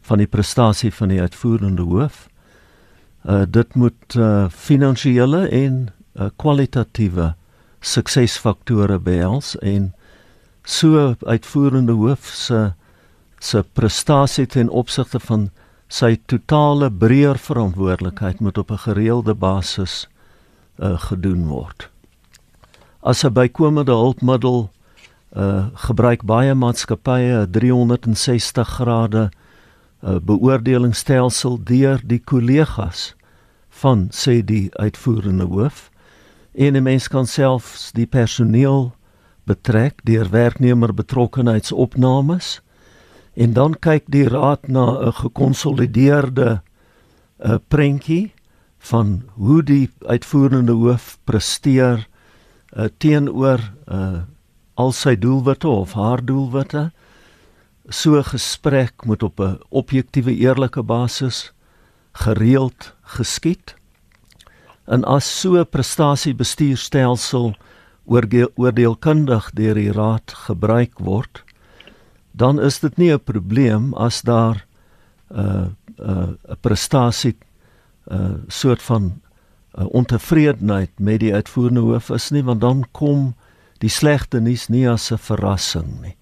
van 0.06 0.22
die 0.22 0.30
prestasie 0.30 0.92
van 0.94 1.12
die 1.12 1.20
uitvoerende 1.20 1.82
hoof. 1.82 2.26
Uh 3.26 3.42
dit 3.48 3.74
moet 3.74 4.14
uh 4.14 4.46
finansiële 4.48 5.48
en 5.48 5.88
uh, 6.14 6.28
kwalitatiewe 6.36 7.34
suksesfaktore 7.80 8.98
behels 8.98 9.56
en 9.62 9.92
so 10.66 11.14
uitvoerende 11.26 11.92
hoof 11.92 12.26
se 12.26 12.72
se 13.38 13.62
prestasie 13.72 14.46
ten 14.46 14.68
opsigte 14.68 15.20
van 15.20 15.50
sy 15.88 16.16
totale 16.26 16.90
breër 16.90 17.38
verantwoordelikheid 17.38 18.40
moet 18.40 18.58
op 18.58 18.70
'n 18.70 18.84
gereelde 18.86 19.34
basis 19.34 20.08
uh 20.78 20.98
gedoen 20.98 21.46
word. 21.46 21.88
As 23.00 23.24
'n 23.24 23.32
bykomende 23.32 23.92
hulpmiddel 23.92 24.70
uh 25.36 25.66
gebruik 25.74 26.22
baie 26.22 26.54
maatskappye 26.54 27.46
360 27.50 28.68
grade 28.68 29.30
'n 30.02 30.20
beoordelingsstelsel 30.24 31.58
deur 31.64 32.00
die 32.04 32.20
kollegas 32.20 33.14
van 33.68 34.08
sê 34.10 34.44
die 34.44 34.68
uitvoerende 34.74 35.44
hoof. 35.44 35.90
En 36.54 36.76
'n 36.76 36.82
mens 36.82 37.08
kan 37.08 37.26
selfs 37.26 37.92
die 37.92 38.06
personeel 38.06 38.94
betrek 39.44 40.00
deur 40.04 40.30
werknemer 40.30 40.94
betrokkenheidsopnames. 40.94 42.60
En 43.34 43.52
dan 43.52 43.76
kyk 43.78 44.04
die 44.06 44.28
raad 44.28 44.68
na 44.68 45.06
'n 45.06 45.12
gekonsolideerde 45.12 46.62
'n 47.38 47.50
uh, 47.50 47.56
prentjie 47.68 48.32
van 48.78 49.22
hoe 49.34 49.62
die 49.62 49.90
uitvoerende 50.06 50.72
hoof 50.72 51.18
presteer 51.24 52.08
uh, 52.76 52.84
teenoor 52.98 53.60
uh, 53.88 54.22
al 54.74 54.92
sy 54.92 55.16
doelwitte 55.16 55.68
of 55.68 55.92
haar 55.92 56.24
doelwitte 56.24 56.90
so 57.88 58.22
gesprek 58.22 59.04
moet 59.04 59.22
op 59.22 59.40
'n 59.40 59.60
objektiewe 59.68 60.34
eerlike 60.34 60.82
basis 60.82 61.52
gereeld 62.12 62.94
geskied. 63.02 63.74
En 64.84 65.04
as 65.04 65.40
so 65.40 65.56
'n 65.56 65.68
prestasiebestuurstelsel 65.68 67.54
oordeelkundig 68.54 69.50
deur 69.50 69.74
die 69.74 69.92
raad 69.92 70.32
gebruik 70.32 70.98
word, 70.98 71.44
dan 72.30 72.60
is 72.60 72.78
dit 72.78 72.96
nie 72.96 73.12
'n 73.12 73.24
probleem 73.24 73.94
as 73.94 74.22
daar 74.22 74.66
'n 75.30 75.38
uh, 75.38 75.66
'n 75.98 76.10
uh, 76.10 76.28
'n 76.48 76.56
prestasie 76.60 77.36
'n 78.10 78.14
uh, 78.14 78.34
soort 78.48 78.82
van 78.82 79.20
uh, 79.78 79.84
ontevredenheid 79.84 80.90
met 80.98 81.20
die 81.20 81.34
uitvoerende 81.34 81.80
hoof 81.80 82.10
is 82.10 82.30
nie, 82.30 82.44
want 82.44 82.60
dan 82.60 82.84
kom 82.92 83.34
die 83.78 83.90
slegte 83.90 84.40
nuus 84.40 84.68
nie 84.68 84.88
as 84.88 85.10
'n 85.12 85.18
verrassing 85.18 86.00
nie 86.00 86.16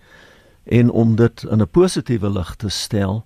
en 0.65 0.91
om 0.91 1.17
dit 1.17 1.43
in 1.43 1.61
'n 1.61 1.71
positiewe 1.71 2.31
lig 2.31 2.55
te 2.57 2.69
stel 2.69 3.25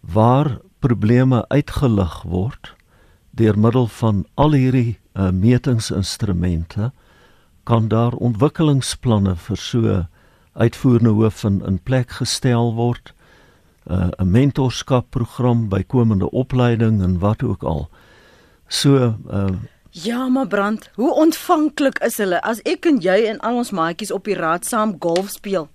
waar 0.00 0.60
probleme 0.78 1.48
uitgelig 1.48 2.22
word 2.22 2.74
deur 3.30 3.58
middel 3.58 3.86
van 3.86 4.26
al 4.34 4.52
hierdie 4.52 4.98
uh, 5.14 5.30
metingsinstrumente 5.30 6.92
kan 7.62 7.88
daar 7.88 8.12
ontwikkelingsplanne 8.12 9.36
vir 9.36 9.56
so 9.56 10.04
uitvoerende 10.52 11.10
hoof 11.10 11.44
in 11.44 11.62
in 11.66 11.78
plek 11.78 12.10
gestel 12.10 12.74
word. 12.74 13.12
Uh, 13.86 14.08
'n 14.18 14.30
mentorskapprogram, 14.30 15.68
bykomende 15.68 16.30
opleiding 16.30 17.02
en 17.02 17.18
wat 17.18 17.42
ook 17.42 17.62
al. 17.62 17.88
So 18.68 19.14
uh 19.30 19.48
Ja, 19.90 20.28
maar 20.28 20.46
Brand, 20.46 20.90
hoe 20.94 21.14
ontvanklik 21.14 21.98
is 21.98 22.16
hulle 22.16 22.42
as 22.42 22.60
ek 22.62 22.86
en 22.86 22.98
jy 23.00 23.24
en 23.26 23.40
al 23.40 23.56
ons 23.56 23.70
maatjies 23.70 24.12
op 24.12 24.24
die 24.24 24.36
raad 24.36 24.66
saam 24.66 24.96
golf 25.00 25.28
speel? 25.28 25.68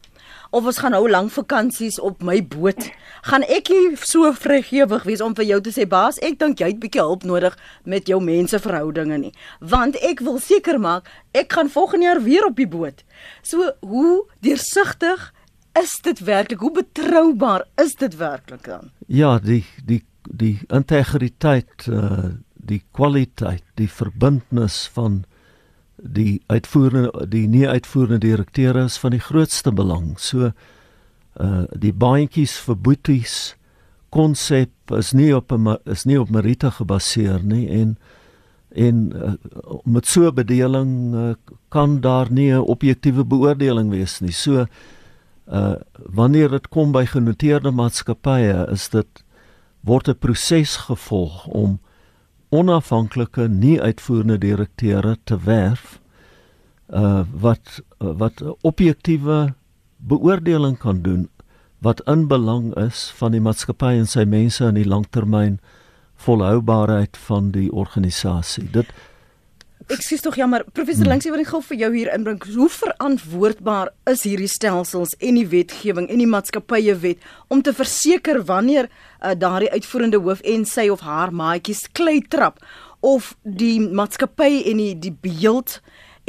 Of 0.54 0.68
ons 0.70 0.78
gaan 0.84 0.94
nou 0.94 1.08
lang 1.10 1.32
vakansies 1.34 1.96
op 1.98 2.22
my 2.22 2.36
boot. 2.46 2.92
Gaan 3.26 3.42
ek 3.50 3.72
nie 3.74 3.96
so 3.98 4.30
vrygewig 4.38 5.08
wees 5.10 5.22
om 5.26 5.34
vir 5.34 5.48
jou 5.50 5.60
te 5.66 5.72
sê, 5.74 5.88
"Baas, 5.89 6.20
ek 6.22 6.38
dink 6.38 6.60
jy 6.60 6.68
het 6.68 6.80
bietjie 6.80 7.02
hulp 7.02 7.24
nodig 7.24 7.58
met 7.86 8.08
jou 8.08 8.22
menseverhoudinge 8.22 9.18
nie." 9.18 9.34
Want 9.60 9.96
ek 9.96 10.20
wil 10.20 10.39
seker 10.39 10.80
maak 10.80 11.10
ek 11.34 11.54
gaan 11.54 11.70
volgende 11.70 12.06
jaar 12.06 12.22
weer 12.22 12.46
op 12.46 12.56
die 12.56 12.68
boot. 12.68 13.04
So, 13.42 13.72
hoe 13.82 14.26
deursigtig 14.42 15.34
is 15.74 16.00
dit 16.02 16.20
werklik? 16.20 16.60
Hoe 16.60 16.72
betroubaar 16.72 17.66
is 17.78 17.96
dit 17.96 18.16
werklik 18.16 18.63
dan? 18.63 18.92
Ja, 19.08 19.39
die 19.39 19.66
die 19.86 20.04
die 20.30 20.60
integriteit 20.70 21.88
uh 21.88 22.30
die 22.66 22.84
kwaliteit, 22.92 23.63
die 23.76 23.89
verbintenis 23.89 24.88
van 24.94 25.26
die 26.04 26.42
uitvoerende 26.48 27.28
die 27.32 27.48
nie 27.48 27.68
uitvoerende 27.68 28.20
direkteure 28.28 28.84
is 28.84 28.98
van 29.00 29.12
die 29.16 29.24
grootste 29.24 29.72
belang. 29.72 30.20
So 30.20 30.52
uh 31.39 31.63
die 31.72 31.94
baantjies 31.94 32.58
vir 32.66 32.76
boeties 32.76 33.56
konsep 34.13 34.92
is 34.92 35.13
nie 35.13 35.32
op 35.36 35.52
'n 35.52 35.78
is 35.86 36.06
nie 36.06 36.20
op 36.20 36.30
meriete 36.30 36.72
gebaseer 36.72 37.44
nie 37.44 37.68
en 37.70 37.98
en 38.76 39.13
uh, 39.16 39.34
met 39.86 40.06
so 40.06 40.28
'n 40.28 40.34
bedeling 40.34 41.16
uh, 41.16 41.34
kan 41.70 42.02
daar 42.02 42.32
nie 42.32 42.52
'n 42.52 42.60
objektiewe 42.60 43.24
beoordeling 43.24 43.89
wees 43.89 44.20
nie. 44.20 44.32
So 44.32 44.66
uh 45.48 45.76
wanneer 45.96 46.50
dit 46.50 46.68
kom 46.68 46.92
by 46.92 47.06
genoteerde 47.06 47.72
maatskappye 47.72 48.68
is 48.72 48.89
dit 48.89 49.24
word 49.82 50.08
'n 50.08 50.18
proses 50.20 50.76
gevolg 50.76 51.48
om 51.48 51.80
onafhanklike 52.54 53.48
nie 53.50 53.76
uitvoerende 53.82 54.38
direkteure 54.38 55.18
te 55.24 55.38
werf 55.46 56.00
uh 56.94 57.24
wat 57.42 57.82
uh, 58.00 58.13
wat 58.18 58.42
'n 58.42 58.56
objektiewe 58.62 59.54
beoordeling 59.98 60.78
kan 60.78 61.02
doen 61.02 61.30
wat 61.80 62.02
in 62.08 62.28
belang 62.28 62.76
is 62.76 63.12
van 63.16 63.32
die 63.32 63.42
maatskappy 63.42 63.98
en 64.00 64.08
sy 64.08 64.24
mense 64.24 64.63
in 64.66 64.78
die 64.80 64.88
langtermyn 64.88 65.58
volhoubaarheid 66.24 67.18
van 67.18 67.52
die 67.52 67.72
organisasie. 67.72 68.63
Dit 68.72 68.94
Ek 69.91 70.04
sê 70.06 70.15
tog 70.22 70.38
jammer, 70.39 70.63
professor 70.72 71.04
hmm. 71.04 71.12
Links, 71.12 71.26
ek 71.28 71.34
wil 71.34 71.41
net 71.41 71.50
gou 71.50 71.60
vir 71.65 71.80
jou 71.82 71.89
hier 71.91 72.12
inbring. 72.13 72.38
Hoe 72.56 72.69
verantwoordbaar 72.72 73.91
is 74.12 74.24
hierdie 74.24 74.48
stelsels 74.52 75.15
en 75.19 75.39
die 75.39 75.48
wetgewing 75.52 76.08
en 76.08 76.22
die 76.22 76.30
maatskappye 76.30 76.96
wet 77.02 77.26
om 77.52 77.63
te 77.65 77.74
verseker 77.76 78.39
wanneer 78.48 78.88
uh, 78.88 79.34
daardie 79.36 79.72
uitvoerende 79.74 80.22
hoof 80.24 80.43
en 80.54 80.63
sy 80.69 80.88
of 80.93 81.04
haar 81.04 81.34
maatjies 81.36 81.89
klei 81.98 82.22
trap 82.24 82.62
of 83.04 83.34
die 83.43 83.82
maatskappy 83.84 84.63
en 84.72 84.80
die 84.80 84.93
die 85.10 85.15
beeld 85.26 85.82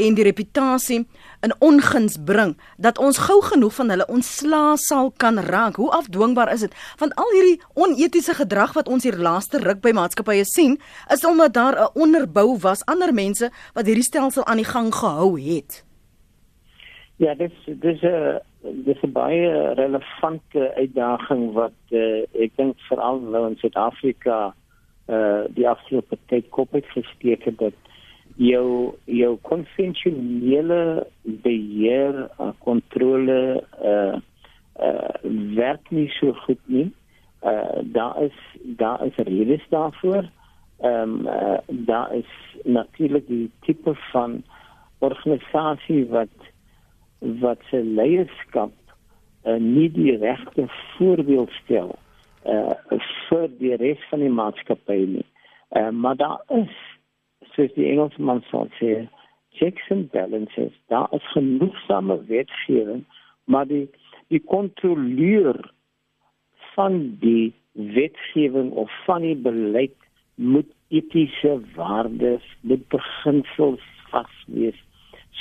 en 0.03 0.19
die 0.19 0.27
reputasie 0.27 1.05
in 1.45 1.55
onguns 1.59 2.17
bring 2.25 2.55
dat 2.77 2.99
ons 2.99 3.19
gou 3.27 3.39
genoeg 3.43 3.75
van 3.79 3.93
hulle 3.93 4.07
ontslaa 4.09 4.77
sal 4.81 5.13
kan 5.17 5.39
raak. 5.39 5.77
Hoe 5.77 5.91
afdwingbaar 5.91 6.53
is 6.53 6.65
dit? 6.67 6.75
Want 6.99 7.15
al 7.21 7.31
hierdie 7.37 7.61
onetiese 7.75 8.35
gedrag 8.35 8.73
wat 8.79 8.89
ons 8.89 9.05
hier 9.05 9.19
laaste 9.19 9.61
ruk 9.63 9.83
by 9.85 9.93
maatskappye 9.97 10.45
sien, 10.49 10.79
is 11.13 11.25
omdat 11.25 11.53
daar 11.55 11.77
'n 11.81 12.01
onderbou 12.01 12.59
was 12.59 12.85
ander 12.85 13.15
mense 13.15 13.51
wat 13.75 13.87
hierdie 13.87 14.09
stelsel 14.11 14.47
aan 14.47 14.63
die 14.63 14.73
gang 14.75 14.95
gehou 14.95 15.41
het. 15.41 15.85
Ja, 17.17 17.35
dis 17.35 17.53
dis 17.67 18.03
'n 18.03 18.41
dis 18.85 19.03
'n 19.03 19.13
baie 19.13 19.75
relevante 19.75 20.75
uitdaging 20.75 21.53
wat 21.53 21.79
uh, 21.91 22.25
ek 22.33 22.57
dink 22.57 22.81
veral 22.89 23.21
nou 23.21 23.49
in 23.49 23.57
Suid-Afrika 23.57 24.55
uh 25.07 25.45
die 25.49 25.69
afgelope 25.69 26.17
tyd 26.27 26.49
kop 26.49 26.73
het 26.73 26.87
gesteek 26.87 27.45
het 27.45 27.59
dat 27.59 27.77
jou 28.37 28.94
jou 29.05 29.37
konvensionele 29.42 31.07
beheer 31.23 32.29
kontrole 32.59 33.62
uh 33.83 34.16
uh 34.75 35.14
werk 35.55 35.90
nie 35.90 36.09
so 36.18 36.33
goed 36.47 36.61
nie. 36.66 36.90
Uh 37.42 37.83
daar 37.83 38.23
is 38.23 38.38
daar 38.62 39.07
is 39.07 39.16
redes 39.16 39.66
daarvoor. 39.68 40.25
Ehm 40.81 41.11
um, 41.11 41.27
uh, 41.27 41.59
daar 41.66 42.14
is 42.14 42.31
natuurlik 42.62 43.27
die 43.27 43.51
tipe 43.61 43.94
van 43.94 44.42
organisasie 44.99 46.07
wat 46.07 46.35
wat 47.18 47.59
se 47.70 47.85
leierskap 47.85 48.73
uh, 49.44 49.57
nie 49.57 49.90
die 49.92 50.16
regte 50.16 50.66
voorbeeld 50.97 51.51
stel 51.51 51.94
uh 52.44 52.99
vir 53.29 53.49
die 53.59 53.77
res 53.77 54.03
van 54.11 54.20
die 54.20 54.33
maatskappy 54.33 55.05
nie. 55.07 55.27
Uh, 55.70 55.88
maar 55.90 56.16
daar 56.16 56.42
is 56.49 56.75
soos 57.55 57.73
die 57.77 57.88
Engelsman 57.90 58.43
sal 58.51 58.69
sê, 58.81 59.09
checks 59.59 59.90
and 59.90 60.11
balances. 60.12 60.73
Daar 60.93 61.09
is 61.14 61.27
genoegsame 61.33 62.19
wetgewing, 62.31 63.05
maar 63.45 63.69
die 63.71 63.87
die 64.33 64.40
kontroleur 64.40 65.59
van 66.75 67.17
die 67.21 67.53
wetgewing 67.73 68.73
of 68.73 68.90
van 69.05 69.23
die 69.23 69.37
beleid 69.37 69.95
moet 70.35 70.71
etiese 70.88 71.61
waardes, 71.75 72.43
moet 72.61 72.88
beginsels 72.88 73.85
vas 74.11 74.35
wees 74.47 74.81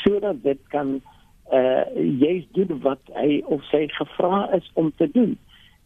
sodat 0.04 0.44
dit 0.44 0.60
kan 0.74 1.02
uh 1.54 1.86
juist 2.20 2.48
doen 2.58 2.80
wat 2.82 3.12
hy 3.14 3.42
of 3.46 3.64
sy 3.70 3.86
gevra 3.94 4.48
is 4.58 4.70
om 4.80 4.92
te 4.98 5.10
doen. 5.12 5.36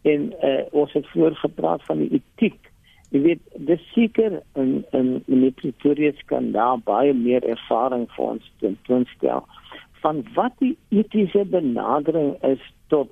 En 0.08 0.32
uh 0.32 0.64
ons 0.72 0.94
het 0.94 1.08
voorgepraat 1.14 1.84
van 1.90 2.04
die 2.04 2.22
etiek 2.22 2.72
Jy 3.16 3.22
weet, 3.24 3.44
dis 3.70 3.84
seker 3.94 4.42
in 4.60 4.84
in 4.92 5.12
die 5.28 5.54
Pretoria 5.56 6.12
skandaal 6.20 6.82
baie 6.84 7.14
meer 7.16 7.46
ervaring 7.48 8.08
vir 8.16 8.26
ons 8.34 8.52
te 8.60 8.74
toonstel 8.90 9.46
van 10.04 10.22
wat 10.36 10.56
die 10.60 10.76
etiese 10.94 11.46
benadering 11.50 12.36
is 12.46 12.64
tot 12.94 13.12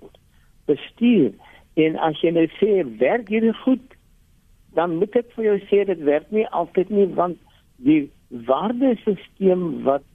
bestuur. 0.70 1.32
En 1.76 1.98
as 2.08 2.20
jy 2.24 2.32
nou 2.36 2.46
sê 2.60 2.84
werk 3.00 3.32
hier 3.32 3.48
goed, 3.64 3.96
dan 4.76 4.98
moet 5.00 5.16
ek 5.16 5.32
vir 5.36 5.48
jou 5.50 5.56
sê 5.72 5.84
dit 5.88 6.04
werk 6.08 6.28
nie 6.36 6.46
altyd 6.60 6.92
nie 6.92 7.08
want 7.18 7.40
die 7.88 8.04
waardesisteem 8.50 9.66
wat 9.88 10.06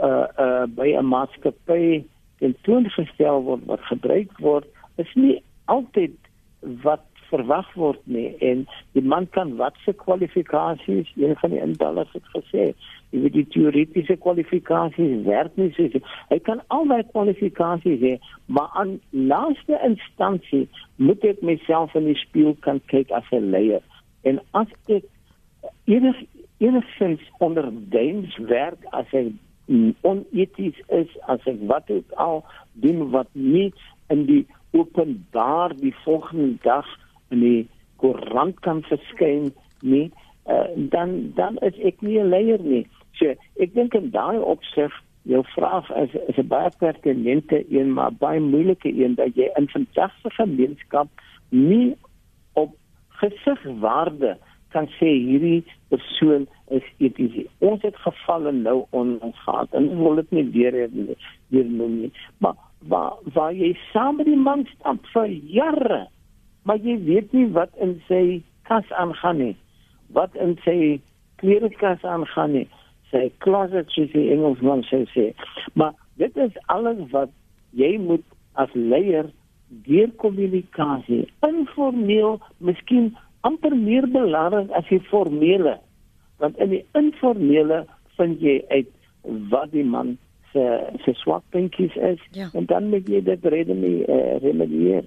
uh 0.00 0.26
uh 0.44 0.66
by 0.76 0.92
'n 0.92 1.08
maatskappy 1.08 2.04
tentoongestel 2.40 3.42
word 3.48 3.64
wat 3.66 3.88
gebruik 3.88 4.32
word, 4.40 4.68
is 4.96 5.08
nie 5.14 5.42
altyd 5.66 6.16
wat 6.84 7.04
verwag 7.32 7.68
word 7.80 8.02
nie 8.04 8.30
en 8.44 8.66
die 8.96 9.04
man 9.14 9.28
kan 9.36 9.56
watse 9.60 9.94
kwalifikasies 10.04 11.10
een 11.16 11.36
van 11.40 11.54
die 11.54 11.62
indallers 11.64 12.12
het 12.16 12.28
gesê 12.36 12.70
jy 13.12 13.24
weet 13.24 13.36
die 13.36 13.48
teoretiese 13.54 14.16
kwalifikasies 14.24 15.24
werk 15.26 15.56
nie 15.60 15.72
so 15.76 16.04
hy 16.30 16.38
kan 16.48 16.62
al 16.76 16.86
daai 16.92 17.02
kwalifikasies 17.12 18.00
hê 18.04 18.14
maar 18.46 18.70
aan 18.82 18.98
laaste 19.10 19.80
instansie 19.88 20.66
moet 20.96 21.24
ek 21.24 21.42
myself 21.42 21.94
in 21.98 22.08
die 22.10 22.18
spieël 22.20 22.56
kan 22.66 22.80
kyk 22.92 23.10
as 23.10 23.28
'n 23.32 23.50
leier. 23.54 23.82
En 24.22 24.40
as 24.52 24.68
ek 24.86 25.04
enig 25.84 26.16
enigstens 26.58 27.20
onder 27.38 27.66
deens 27.94 28.36
werk 28.36 28.84
as 28.90 29.06
ek 29.12 29.32
oneties 30.02 30.78
is 30.88 31.10
as 31.26 31.40
ek 31.46 31.60
wat 31.66 31.90
ook 31.90 32.12
al 32.26 32.44
doen 32.72 33.10
wat 33.10 33.28
nie 33.32 33.72
in 34.08 34.26
die 34.26 34.46
openbaar 34.70 35.76
die 35.76 35.94
volgende 36.04 36.56
dag 36.62 36.86
in 37.32 37.40
die 37.40 37.68
koerant 38.02 38.60
kan 38.60 38.82
verskyn 38.88 39.50
nie 39.80 40.10
uh, 40.46 40.68
dan 40.74 41.32
dan 41.34 41.56
is 41.68 41.78
ek 41.78 42.00
nie 42.00 42.18
'n 42.18 42.28
leier 42.28 42.60
nie. 42.60 42.86
So 43.18 43.34
ek 43.56 43.74
dink 43.74 43.94
in 43.94 44.10
daai 44.10 44.38
opsig 44.38 44.92
jou 45.22 45.42
vraag 45.54 45.90
is 45.96 46.14
is 46.28 46.38
'n 46.38 46.48
baie 46.48 46.70
pertinente 46.78 47.64
een 47.70 47.92
maar 47.92 48.12
baie 48.12 48.40
moeilike 48.40 48.90
een 49.02 49.14
dat 49.14 49.34
jy 49.34 49.50
in 49.56 49.68
vandag 49.68 50.12
se 50.22 50.30
gemeenskap 50.30 51.08
nie 51.48 51.96
op 52.52 52.74
gesigwaarde 53.08 54.36
kan 54.68 54.86
sê 54.98 55.06
hierdie 55.06 55.64
persoon 55.88 56.46
is 56.68 56.82
eties. 56.98 57.46
Ons 57.58 57.82
het 57.82 57.96
gevalle 57.96 58.52
nou 58.52 58.84
on 58.90 59.20
ons 59.20 59.38
gehad 59.44 59.68
en 59.72 59.88
ons 59.88 60.00
wil 60.00 60.14
dit 60.14 60.30
nie 60.30 60.50
weer 60.50 60.88
noem 61.68 62.00
nie. 62.00 62.12
Maar 62.38 62.54
waar 62.78 63.12
waar 63.32 63.54
jy 63.54 63.76
saam 63.92 64.16
met 64.16 64.26
die 64.26 64.36
man 64.36 64.66
stap 64.74 65.06
vir 65.12 65.28
jare 65.28 66.06
maar 66.62 66.78
jy 66.82 66.96
weet 67.06 67.32
nie 67.32 67.48
wat 67.56 67.72
in 67.80 67.96
sy 68.08 68.42
kas 68.68 68.88
aangaan 68.98 69.38
nie. 69.42 69.56
Wat 70.16 70.34
in 70.34 70.56
sy 70.64 71.00
klerekas 71.42 72.04
aangaan 72.04 72.56
nie. 72.58 72.68
Sy 73.10 73.28
closet 73.44 73.90
soos 73.92 74.12
die 74.14 74.30
Engelsman 74.34 74.84
sê 74.88 75.04
sê. 75.12 75.30
Maar 75.74 75.94
dit 76.20 76.36
is 76.36 76.56
alles 76.72 77.02
wat 77.12 77.32
jy 77.76 77.96
moet 77.98 78.24
as 78.60 78.72
leier 78.76 79.30
deur 79.86 80.10
kommunikasie 80.20 81.24
informeel, 81.48 82.36
miskien 82.60 83.12
amper 83.48 83.74
meer 83.76 84.06
belangrik 84.12 84.70
as 84.76 84.88
die 84.90 85.00
formele. 85.08 85.78
Want 86.42 86.58
in 86.60 86.74
die 86.76 86.84
informele 86.98 87.84
vind 88.18 88.42
jy 88.44 88.60
uit 88.74 88.90
wat 89.50 89.72
die 89.72 89.86
man 89.86 90.16
se 90.52 91.14
swak 91.22 91.44
puntjies 91.54 91.94
is 91.96 92.20
ja. 92.36 92.50
en 92.52 92.66
dan 92.68 92.90
moet 92.92 93.08
jy 93.08 93.22
dit 93.24 93.44
remedie 93.54 94.02
uh, 94.04 94.36
remedieer. 94.44 95.06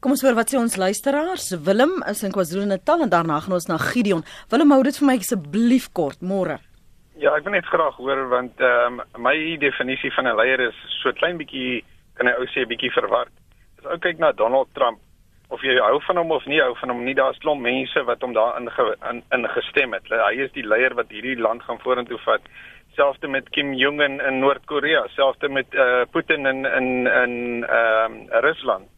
Kom 0.00 0.14
ons 0.14 0.22
hoor 0.24 0.36
wat 0.36 0.52
sê 0.52 0.58
ons 0.60 0.76
luisteraars. 0.80 1.50
Willem 1.66 1.98
is 2.10 2.22
in 2.24 2.32
KwaZulu-Natal 2.34 3.04
en 3.06 3.12
daarna 3.12 3.40
gaan 3.44 3.56
ons 3.56 3.68
na 3.68 3.78
Gideon. 3.80 4.24
Willem 4.52 4.72
hou 4.74 4.82
dit 4.86 4.98
vir 5.00 5.08
my 5.08 5.16
asseblief 5.20 5.88
kort 5.96 6.20
môre. 6.20 6.58
Ja, 7.16 7.32
ek 7.32 7.46
wil 7.46 7.56
net 7.56 7.68
graag 7.72 7.96
hoor 8.00 8.26
want 8.32 8.60
ehm 8.60 9.00
um, 9.00 9.24
my 9.24 9.36
definisie 9.60 10.12
van 10.16 10.28
'n 10.28 10.36
leier 10.36 10.60
is 10.68 10.78
so 11.02 11.12
klein 11.12 11.38
bietjie 11.40 11.84
kan 12.16 12.28
ek 12.28 12.38
ou 12.40 12.46
sê 12.52 12.66
bietjie 12.68 12.92
verward. 12.92 13.32
As 13.80 13.88
ou 13.92 13.98
kyk 13.98 14.18
na 14.18 14.32
Donald 14.32 14.68
Trump 14.74 15.00
of 15.48 15.62
jy 15.62 15.78
hou 15.78 16.00
van 16.06 16.16
hom 16.16 16.30
of 16.30 16.46
nie 16.46 16.60
hou 16.60 16.74
van 16.80 16.90
hom 16.90 17.04
nie, 17.04 17.14
daar's 17.14 17.38
klomp 17.38 17.62
mense 17.62 18.02
wat 18.04 18.20
hom 18.20 18.32
daar 18.32 18.56
in 18.60 18.68
in, 19.10 19.22
in 19.32 19.48
gestem 19.48 19.92
het. 19.92 20.08
Hy 20.10 20.44
is 20.44 20.52
die 20.52 20.66
leier 20.66 20.94
wat 20.94 21.08
hierdie 21.08 21.40
land 21.40 21.62
gaan 21.62 21.78
vorentoe 21.78 22.18
vat. 22.24 22.42
Selfs 22.96 23.20
met 23.28 23.48
Kim 23.50 23.72
Jong 23.74 24.00
Un 24.00 24.20
in 24.20 24.40
Noord-Korea, 24.40 25.06
selfs 25.08 25.48
met 25.48 25.74
uh, 25.74 26.04
Putin 26.12 26.46
in 26.46 26.66
in 26.66 27.06
in 27.06 27.64
ehm 27.64 28.12
um, 28.12 28.28
Rusland 28.44 28.88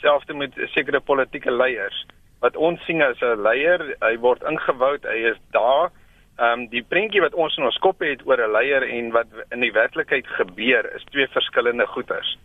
selfs 0.00 0.26
met 0.34 0.52
sekere 0.74 1.00
politieke 1.00 1.50
leiers 1.50 2.06
wat 2.40 2.56
ons 2.56 2.82
sien 2.86 3.02
as 3.02 3.20
'n 3.22 3.42
leier, 3.42 3.96
hy 4.00 4.16
word 4.18 4.42
ingewou, 4.42 4.98
hy 5.02 5.18
is 5.30 5.38
daar. 5.52 5.90
Ehm 6.38 6.60
um, 6.60 6.68
die 6.70 6.82
prentjie 6.82 7.20
wat 7.20 7.34
ons 7.34 7.56
in 7.58 7.64
ons 7.64 7.78
kop 7.82 8.00
het 8.00 8.20
oor 8.26 8.38
'n 8.38 8.52
leier 8.52 8.82
en 8.82 9.10
wat 9.10 9.26
in 9.50 9.60
die 9.60 9.72
werklikheid 9.72 10.26
gebeur 10.26 10.86
is 10.94 11.04
twee 11.10 11.26
verskillende 11.26 11.86
goeters. 11.86 12.38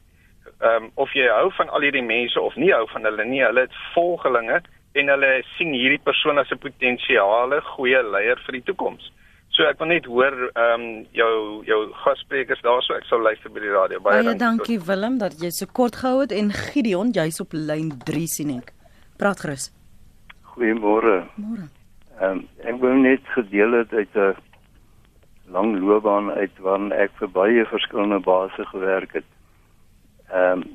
Ehm 0.61 0.83
um, 0.83 0.91
of 0.95 1.13
jy 1.13 1.27
hou 1.27 1.51
van 1.51 1.69
al 1.69 1.81
hierdie 1.81 2.03
mense 2.03 2.41
of 2.41 2.55
nie 2.55 2.71
hou 2.73 2.87
van 2.87 3.03
hulle 3.03 3.25
nie, 3.25 3.43
hulle 3.43 3.61
het 3.61 3.75
volgelinge 3.93 4.61
en 4.93 5.07
hulle 5.07 5.43
sien 5.57 5.73
hierdie 5.73 6.01
persoon 6.03 6.37
as 6.37 6.51
'n 6.51 6.57
potensiale 6.57 7.61
goeie 7.61 8.03
leier 8.03 8.39
vir 8.45 8.51
die 8.51 8.63
toekoms. 8.63 9.11
So 9.53 9.67
ek 9.69 9.77
wil 9.77 9.91
net 9.91 10.07
hoor 10.09 10.33
ehm 10.33 10.81
um, 10.81 10.85
jou 11.13 11.33
jou 11.67 11.79
gassprekers 12.01 12.61
daarso 12.65 12.95
ek 12.97 13.05
sal 13.05 13.21
luister 13.21 13.51
by 13.53 13.61
die 13.61 13.73
radio. 13.73 13.99
Baie, 14.01 14.23
Baie 14.25 14.37
dankie 14.39 14.79
tot. 14.79 14.87
Willem 14.87 15.19
dat 15.21 15.35
jy 15.41 15.51
so 15.53 15.69
kort 15.69 15.99
gehou 16.01 16.23
het 16.23 16.33
en 16.33 16.49
Gideon 16.49 17.11
jy's 17.13 17.37
op 17.43 17.53
lyn 17.53 17.91
3 18.07 18.23
sien 18.31 18.55
ek. 18.55 18.73
Praat 19.21 19.45
gerus. 19.45 19.67
Goeiemôre. 20.55 21.19
Môre. 21.37 21.67
Ehm 22.17 22.39
um, 22.39 22.41
ek 22.65 22.81
wou 22.81 22.95
net 22.97 23.29
gedeel 23.35 23.77
het 23.77 23.93
uit 23.93 24.17
'n 24.17 24.33
lang 25.53 25.77
loopbaan 25.77 26.31
uit 26.31 26.57
waarin 26.65 26.91
ek 26.91 27.13
vir 27.21 27.29
baie 27.29 27.65
verskillende 27.69 28.19
bases 28.25 28.73
gewerk 28.73 29.13
het. 29.13 29.29
Ehm 30.33 30.65
um, 30.65 30.67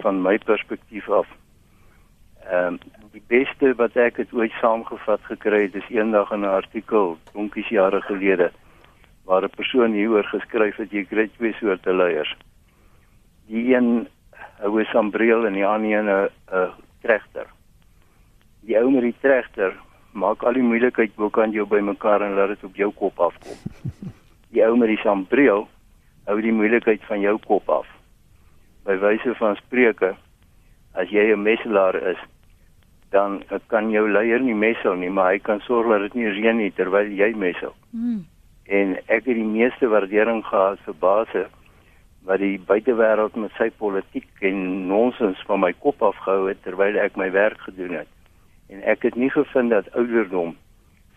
van 0.00 0.22
my 0.22 0.38
perspektief 0.38 1.10
af. 1.10 1.28
Ehm 2.48 2.80
um, 2.80 3.01
die 3.12 3.22
beste 3.28 3.74
wat 3.76 3.96
ek 4.00 4.16
het 4.22 4.32
ooit 4.32 4.52
saamgevat 4.60 5.20
gekry 5.28 5.66
het 5.66 5.74
is 5.76 5.88
eendag 5.92 6.30
in 6.32 6.44
'n 6.44 6.56
artikel 6.60 7.18
donkies 7.32 7.68
jare 7.68 8.00
gelede 8.00 8.50
waar 9.24 9.44
'n 9.44 9.56
persoon 9.56 9.92
hieroor 9.92 10.24
geskryf 10.24 10.76
het 10.76 10.90
jy 10.90 11.04
kry 11.04 11.28
twee 11.28 11.52
soorte 11.52 11.92
leiers. 11.92 12.36
Die 13.46 13.74
een 13.74 14.08
hou 14.60 14.80
'n 14.80 14.84
sambreel 14.84 15.46
en 15.46 15.52
die 15.52 15.66
ander 15.66 15.90
een 15.90 16.08
'n 16.08 16.70
tregter. 17.02 17.46
Die 18.60 18.78
ou 18.78 18.90
met 18.90 19.02
die 19.02 19.14
tregter 19.20 19.72
maak 20.12 20.42
al 20.42 20.52
die 20.52 20.62
moeilikheid 20.62 21.14
bokant 21.14 21.52
jou 21.52 21.66
bymekaar 21.66 22.22
en 22.22 22.34
laat 22.34 22.48
dit 22.48 22.64
op 22.64 22.76
jou 22.76 22.92
kop 22.92 23.20
afkom. 23.20 23.58
Die 24.48 24.64
ou 24.64 24.76
met 24.76 24.88
die 24.88 25.02
sambreel 25.04 25.68
hou 26.24 26.40
die 26.40 26.52
moeilikheid 26.52 27.04
van 27.04 27.20
jou 27.20 27.38
kop 27.46 27.68
af. 27.68 27.86
By 28.84 28.96
wyse 28.98 29.34
van 29.34 29.56
spreuke 29.56 30.16
as 30.94 31.08
jy 31.08 31.32
'n 31.32 31.42
meselaar 31.42 31.94
is 31.94 32.18
dan 33.12 33.42
kan 33.66 33.90
jou 33.92 34.04
leier 34.10 34.40
nie 34.40 34.56
messel 34.56 34.96
nie, 34.96 35.10
maar 35.10 35.34
hy 35.34 35.40
kan 35.44 35.60
sorg 35.66 35.90
dat 35.92 36.06
dit 36.08 36.14
nie 36.20 36.30
reën 36.32 36.56
nie 36.56 36.72
terwyl 36.72 37.10
jy 37.12 37.32
messel. 37.36 37.74
Mm. 37.90 38.22
En 38.64 38.94
ek 39.06 39.26
het 39.28 39.36
die 39.36 39.48
meeste 39.48 39.88
waardering 39.92 40.40
gehad 40.46 40.80
vir 40.86 40.96
basse 41.00 41.44
wat 42.24 42.38
die 42.38 42.56
buitewêreld 42.66 43.36
met 43.36 43.52
sy 43.58 43.68
politiek 43.82 44.44
en 44.46 44.58
nonsens 44.88 45.40
van 45.48 45.60
my 45.64 45.72
kop 45.84 46.02
afgehou 46.06 46.46
het 46.48 46.62
terwyl 46.64 46.98
ek 47.02 47.18
my 47.20 47.28
werk 47.34 47.60
gedoen 47.66 47.98
het. 48.00 48.10
En 48.72 48.84
ek 48.88 49.08
het 49.08 49.18
nie 49.18 49.30
gevind 49.30 49.74
dat 49.74 49.90
ouderdom 49.98 50.54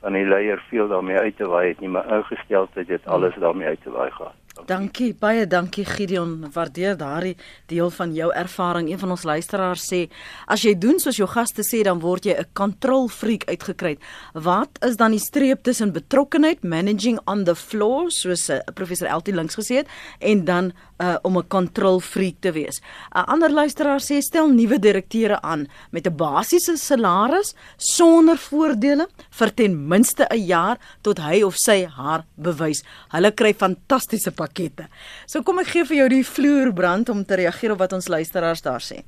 van 0.02 0.18
die 0.18 0.26
leier 0.26 0.60
veel 0.70 0.90
daarmee 0.92 1.18
uit 1.18 1.38
te 1.38 1.48
waai 1.48 1.68
het 1.70 1.80
nie, 1.80 1.90
maar 1.90 2.10
ingesteldheid 2.18 2.90
het 2.90 3.08
alles 3.08 3.38
daarmee 3.40 3.68
uit 3.68 3.82
te 3.86 3.94
waai 3.94 4.12
gehad. 4.12 4.45
Dankie, 4.64 5.12
baie 5.20 5.44
dankie 5.48 5.84
Gideon. 5.84 6.46
Waardeer 6.54 6.96
daardie 6.98 7.36
deel 7.68 7.90
van 7.92 8.14
jou 8.16 8.30
ervaring. 8.32 8.88
Een 8.90 9.00
van 9.02 9.12
ons 9.12 9.26
luisteraars 9.28 9.84
sê, 9.84 10.06
as 10.48 10.64
jy 10.64 10.72
doen 10.80 10.96
soos 11.00 11.20
jou 11.20 11.28
gaste 11.28 11.62
sê, 11.68 11.82
dan 11.84 12.00
word 12.00 12.26
jy 12.26 12.34
'n 12.40 12.48
control 12.54 13.10
freak 13.10 13.44
uitgekry. 13.50 13.98
Wat 14.34 14.80
is 14.82 14.96
dan 14.96 15.12
die 15.12 15.20
streep 15.20 15.64
tussen 15.64 15.92
betrokkenheid, 15.92 16.64
managing 16.64 17.20
on 17.28 17.44
the 17.44 17.56
floor, 17.56 18.10
soos 18.10 18.50
uh, 18.50 18.60
professor 18.74 19.08
Eltie 19.08 19.34
links 19.34 19.56
gesê 19.56 19.76
het, 19.84 19.88
en 20.20 20.46
dan 20.46 20.72
uh, 21.02 21.18
om 21.24 21.38
'n 21.38 21.48
control 21.48 22.00
freak 22.00 22.36
te 22.40 22.52
wees? 22.52 22.82
'n 23.14 23.28
Ander 23.28 23.52
luisteraar 23.52 24.00
sê 24.00 24.22
stel 24.22 24.48
nuwe 24.48 24.80
direkteure 24.80 25.42
aan 25.42 25.68
met 25.92 26.08
'n 26.08 26.16
basiese 26.16 26.78
salaris 26.78 27.56
sonder 27.78 28.38
voordele 28.38 29.08
vir 29.30 29.54
ten 29.54 29.88
minste 29.88 30.26
'n 30.32 30.46
jaar 30.46 30.78
tot 31.02 31.18
hy 31.20 31.44
of 31.44 31.56
sy 31.58 31.86
haar 31.86 32.26
bewys. 32.36 32.84
Hulle 33.10 33.32
kry 33.32 33.54
fantastiese 33.54 34.32
pakkette. 34.46 34.88
So 35.26 35.44
kom 35.44 35.60
ek 35.64 35.74
gee 35.74 35.90
vir 35.90 36.02
jou 36.04 36.08
die 36.16 36.24
vloerbrand 36.24 37.12
om 37.14 37.26
te 37.26 37.42
reageer 37.42 37.76
op 37.76 37.84
wat 37.84 37.94
ons 37.98 38.10
luisteraars 38.12 38.66
daar 38.66 38.84
sê. 38.84 39.02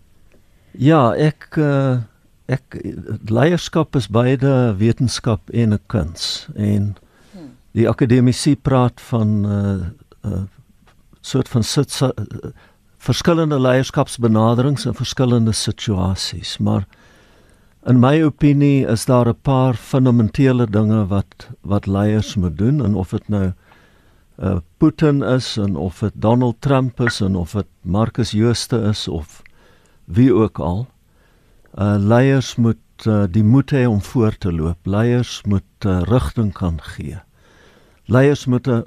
Ja, 0.78 1.14
ek 1.14 1.58
uh, 1.62 2.04
ek 2.48 2.78
leierskap 3.28 3.98
is 4.00 4.08
beide 4.08 4.76
wetenskap 4.80 5.50
en 5.52 5.74
'n 5.74 5.84
kuns 5.88 6.48
en 6.56 6.96
die 7.78 7.88
akademici 7.90 8.56
praat 8.56 9.02
van 9.12 9.28
'n 9.28 9.46
uh, 9.46 9.88
eh, 10.24 10.32
uh, 10.32 10.44
soort 11.22 11.50
van 11.50 11.64
sit 11.64 12.00
uh, 12.02 12.10
verskillende 12.98 13.60
leierskapsbenaderings 13.60 14.86
in 14.86 14.94
verskillende 14.94 15.54
situasies, 15.54 16.58
maar 16.58 16.88
in 17.88 18.00
my 18.00 18.24
opinie 18.24 18.88
is 18.88 19.06
daar 19.06 19.28
'n 19.28 19.42
paar 19.42 19.74
fundamentele 19.76 20.66
dinge 20.66 21.08
wat 21.08 21.50
wat 21.62 21.86
leiers 21.86 22.36
moet 22.36 22.58
doen 22.58 22.84
en 22.86 22.96
of 22.96 23.10
dit 23.10 23.28
nou 23.28 23.54
uh, 24.38 24.58
Putin 24.78 25.24
is 25.24 25.58
en 25.58 25.76
of 25.76 26.00
dit 26.00 26.14
Donald 26.16 26.62
Trump 26.62 27.00
is 27.02 27.22
en 27.22 27.36
of 27.36 27.52
dit 27.52 27.68
Marcus 27.82 28.32
Jooste 28.32 28.78
is 28.82 29.08
of 29.08 29.42
wie 30.06 30.34
ook 30.34 30.60
al. 30.60 30.88
Uh 31.76 31.96
leiers 31.98 32.56
moet 32.56 33.06
uh, 33.06 33.24
die 33.30 33.44
moed 33.44 33.72
hê 33.72 33.86
om 33.86 34.02
voor 34.02 34.38
te 34.38 34.54
loop. 34.54 34.86
Leiers 34.86 35.42
moet 35.46 35.86
uh, 35.86 36.02
rigting 36.02 36.54
kan 36.54 36.80
gee. 36.82 37.18
Leiers 38.06 38.46
moet 38.46 38.68
'n 38.68 38.86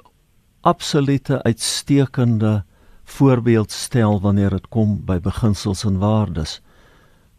absolute 0.61 1.43
uitstekende 1.43 2.63
voorbeeld 3.03 3.71
stel 3.71 4.21
wanneer 4.21 4.49
dit 4.49 4.67
kom 4.67 5.05
by 5.05 5.19
beginsels 5.19 5.83
en 5.83 5.97
waardes. 5.97 6.61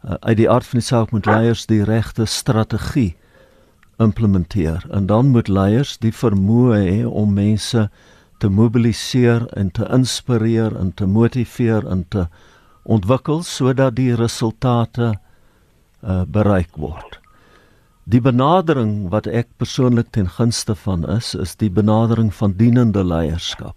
Uh, 0.05 0.15
uit 0.21 0.37
die 0.37 0.51
aard 0.51 0.67
van 0.67 0.79
die 0.79 0.87
saak 0.87 1.11
moet 1.11 1.27
leiers 1.27 1.67
die 1.67 1.85
regte 1.85 2.25
strategie 2.25 3.17
implementeer 4.03 4.87
en 4.91 5.07
dan 5.07 5.31
moet 5.35 5.49
leiers 5.49 5.97
die 6.03 6.13
vermoë 6.13 6.79
hê 6.83 6.99
om 7.07 7.35
mense 7.35 7.89
te 8.43 8.51
mobiliseer 8.51 9.47
en 9.57 9.71
te 9.71 9.87
inspireer 9.95 10.75
en 10.79 10.93
te 10.99 11.07
motiveer 11.07 11.87
en 11.87 12.05
te 12.09 12.27
ontwikkel 12.83 13.43
sodat 13.47 13.95
die 13.97 14.15
resultate 14.19 15.13
uh, 15.15 16.23
bereik 16.27 16.75
word. 16.75 17.21
Die 18.05 18.21
benadering 18.21 19.13
wat 19.13 19.29
ek 19.31 19.53
persoonlik 19.63 20.11
ten 20.11 20.27
gunste 20.27 20.75
van 20.75 21.07
is, 21.07 21.35
is 21.39 21.55
die 21.57 21.71
benadering 21.71 22.33
van 22.35 22.57
dienende 22.59 23.05
leierskap. 23.07 23.77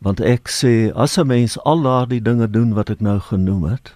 Want 0.00 0.22
ek 0.24 0.48
sê 0.48 0.90
as 0.94 1.18
'n 1.18 1.26
mens 1.26 1.58
al 1.68 1.82
daardie 1.82 2.22
dinge 2.22 2.48
doen 2.48 2.72
wat 2.72 2.90
ek 2.90 3.00
nou 3.00 3.18
genoem 3.20 3.64
het 3.64 3.92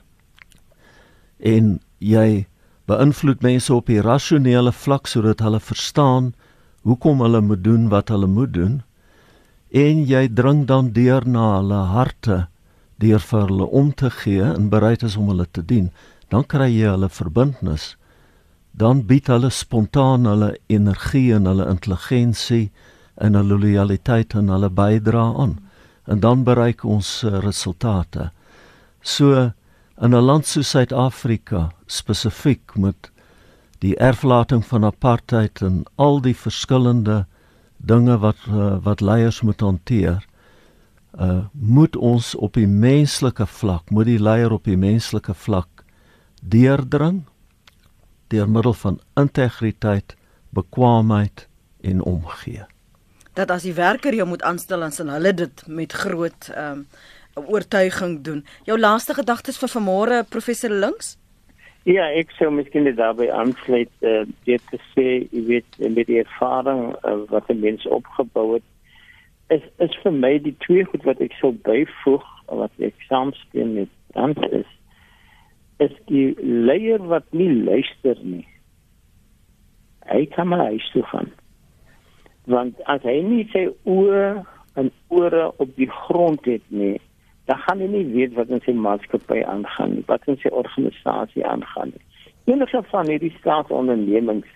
en 1.42 1.80
jy 1.98 2.46
beïnvloed 2.90 3.42
mense 3.42 3.72
op 3.74 3.86
die 3.86 4.00
rasionele 4.02 4.72
vlak 4.72 5.06
sodat 5.06 5.40
hulle 5.44 5.60
verstaan 5.60 6.32
hoekom 6.82 7.22
hulle 7.22 7.40
moet 7.40 7.62
doen 7.64 7.88
wat 7.88 8.10
hulle 8.10 8.26
moet 8.26 8.52
doen. 8.54 8.80
En 9.70 10.02
jy 10.06 10.26
dring 10.28 10.66
dan 10.66 10.90
deur 10.92 11.26
na 11.26 11.56
hulle 11.58 11.82
harte 11.94 12.46
deur 13.02 13.22
vir 13.22 13.46
hulle 13.48 13.66
om 13.66 13.92
te 13.94 14.10
gee 14.10 14.44
en 14.44 14.68
bereid 14.70 15.02
is 15.06 15.16
om 15.16 15.30
hulle 15.32 15.46
te 15.50 15.62
dien. 15.62 15.90
Dan 16.30 16.44
kry 16.44 16.68
jy 16.70 16.90
hulle 16.90 17.08
verbintenis. 17.10 17.94
Dan 18.72 19.04
bied 19.06 19.28
hulle 19.30 19.50
spontaan 19.50 20.26
hulle 20.26 20.54
energie 20.72 21.32
en 21.36 21.46
hulle 21.50 21.68
intelligensie 21.70 22.70
en 23.20 23.36
hulle 23.38 23.58
lojaliteit 23.58 24.34
en 24.38 24.48
hulle 24.52 24.70
bydra 24.70 25.24
aan. 25.44 25.58
En 26.10 26.20
dan 26.20 26.44
bereik 26.44 26.84
ons 26.84 27.08
uh, 27.24 27.38
resultate. 27.44 28.30
So 29.02 29.52
in 30.00 30.14
'n 30.14 30.24
land 30.24 30.46
soos 30.46 30.70
Suid-Afrika 30.70 31.70
spesifiek 31.86 32.76
met 32.76 33.10
die 33.78 33.96
erflating 33.96 34.64
van 34.64 34.84
apartheid 34.84 35.62
en 35.62 35.82
al 35.94 36.20
die 36.20 36.36
verskillende 36.36 37.26
dinge 37.76 38.18
wat 38.18 38.36
uh, 38.48 38.76
wat 38.82 39.00
leiers 39.00 39.40
moet 39.42 39.60
hanteer 39.60 40.26
uh 41.20 41.44
moet 41.52 41.96
ons 41.96 42.34
op 42.34 42.54
die 42.54 42.66
menslike 42.66 43.46
vlak 43.46 43.90
moet 43.90 44.06
die 44.06 44.20
leier 44.22 44.52
op 44.52 44.64
die 44.64 44.76
menslike 44.76 45.34
vlak 45.34 45.84
deurdring 46.40 47.24
deur 48.32 48.48
middel 48.48 48.72
van 48.72 49.00
integriteit, 49.14 50.16
bekwaamheid 50.50 51.48
en 51.80 52.02
omgee. 52.02 52.64
dat 53.32 53.50
as 53.50 53.64
die 53.64 53.74
werker 53.74 54.14
jou 54.14 54.26
moet 54.28 54.42
aanstel 54.42 54.80
dan 54.80 54.92
sal 54.92 55.12
hulle 55.12 55.34
dit 55.34 55.66
met 55.66 55.92
groot 55.92 56.52
ehm 56.54 56.84
um, 56.84 56.86
oortuiging 57.34 58.20
doen. 58.22 58.44
Jou 58.64 58.78
laaste 58.78 59.14
gedagtes 59.14 59.58
vir 59.58 59.68
vanmôre 59.68 60.22
professor 60.28 60.70
Links? 60.70 61.16
Ja, 61.84 62.06
ek 62.14 62.30
sou 62.38 62.50
miskien 62.54 62.84
net 62.86 62.96
daarbey 62.96 63.30
aansluit 63.34 63.90
uh, 64.06 64.22
dit 64.46 64.62
te 64.70 64.78
sê, 64.92 65.06
jy 65.32 65.42
weet 65.48 65.80
met 65.82 66.06
die 66.06 66.20
ervaring 66.22 66.92
uh, 67.02 67.16
wat 67.32 67.50
'n 67.50 67.58
mens 67.60 67.86
opgebou 67.86 68.54
het 68.54 68.68
is 69.52 69.64
is 69.78 69.96
vir 70.02 70.12
my 70.12 70.38
die 70.38 70.54
twee 70.64 70.84
goed 70.84 71.04
wat 71.08 71.20
ek 71.24 71.34
sou 71.40 71.52
byvoeg 71.66 72.24
wat 72.60 72.86
ek 72.88 73.04
saamstem 73.08 73.74
met 73.74 73.90
dan 74.16 74.34
is 74.50 74.70
is 75.82 75.94
die 76.06 76.28
leier 76.38 77.02
wat 77.10 77.26
nie 77.34 77.50
luister 77.50 78.18
nie. 78.22 78.46
Hy 80.06 80.26
kan 80.34 80.48
maar 80.48 80.68
huis 80.70 80.84
toe 80.92 81.02
gaan. 81.10 81.30
Want 82.46 82.78
as 82.92 83.02
hy 83.02 83.16
nie 83.26 83.46
sy 83.50 83.64
oë 83.88 84.44
en 84.78 84.90
ore 85.10 85.48
op 85.62 85.72
die 85.76 85.88
grond 85.90 86.46
het 86.46 86.62
nie, 86.70 87.00
dan 87.50 87.58
gaan 87.58 87.80
hy 87.82 87.88
nie 87.90 88.06
weet 88.14 88.34
wat 88.38 88.50
in 88.54 88.62
sy 88.64 88.72
maatskappy 88.72 89.42
aangaan 89.42 89.96
nie, 89.96 90.04
wat 90.06 90.26
in 90.30 90.38
sy 90.42 90.50
organisasie 90.54 91.44
aangaan 91.46 91.94
nie. 91.94 92.04
Enige 92.52 92.82
van 92.90 93.10
hierdie 93.10 93.34
staatsondernemings 93.38 94.48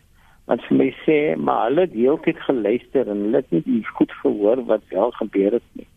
wat 0.47 0.63
vir 0.69 0.79
my 0.79 0.89
sê 1.03 1.19
maar 1.37 1.69
hulle 1.69 1.87
het 1.87 1.95
heeltyd 1.99 2.41
geluister 2.47 3.11
en 3.11 3.27
hulle 3.27 3.43
het 3.43 3.67
nie 3.67 3.83
goed 3.99 4.13
gehoor 4.23 4.63
wat 4.71 4.83
wel 4.95 5.15
gebeur 5.19 5.59
het 5.59 5.71
nie. 5.79 5.89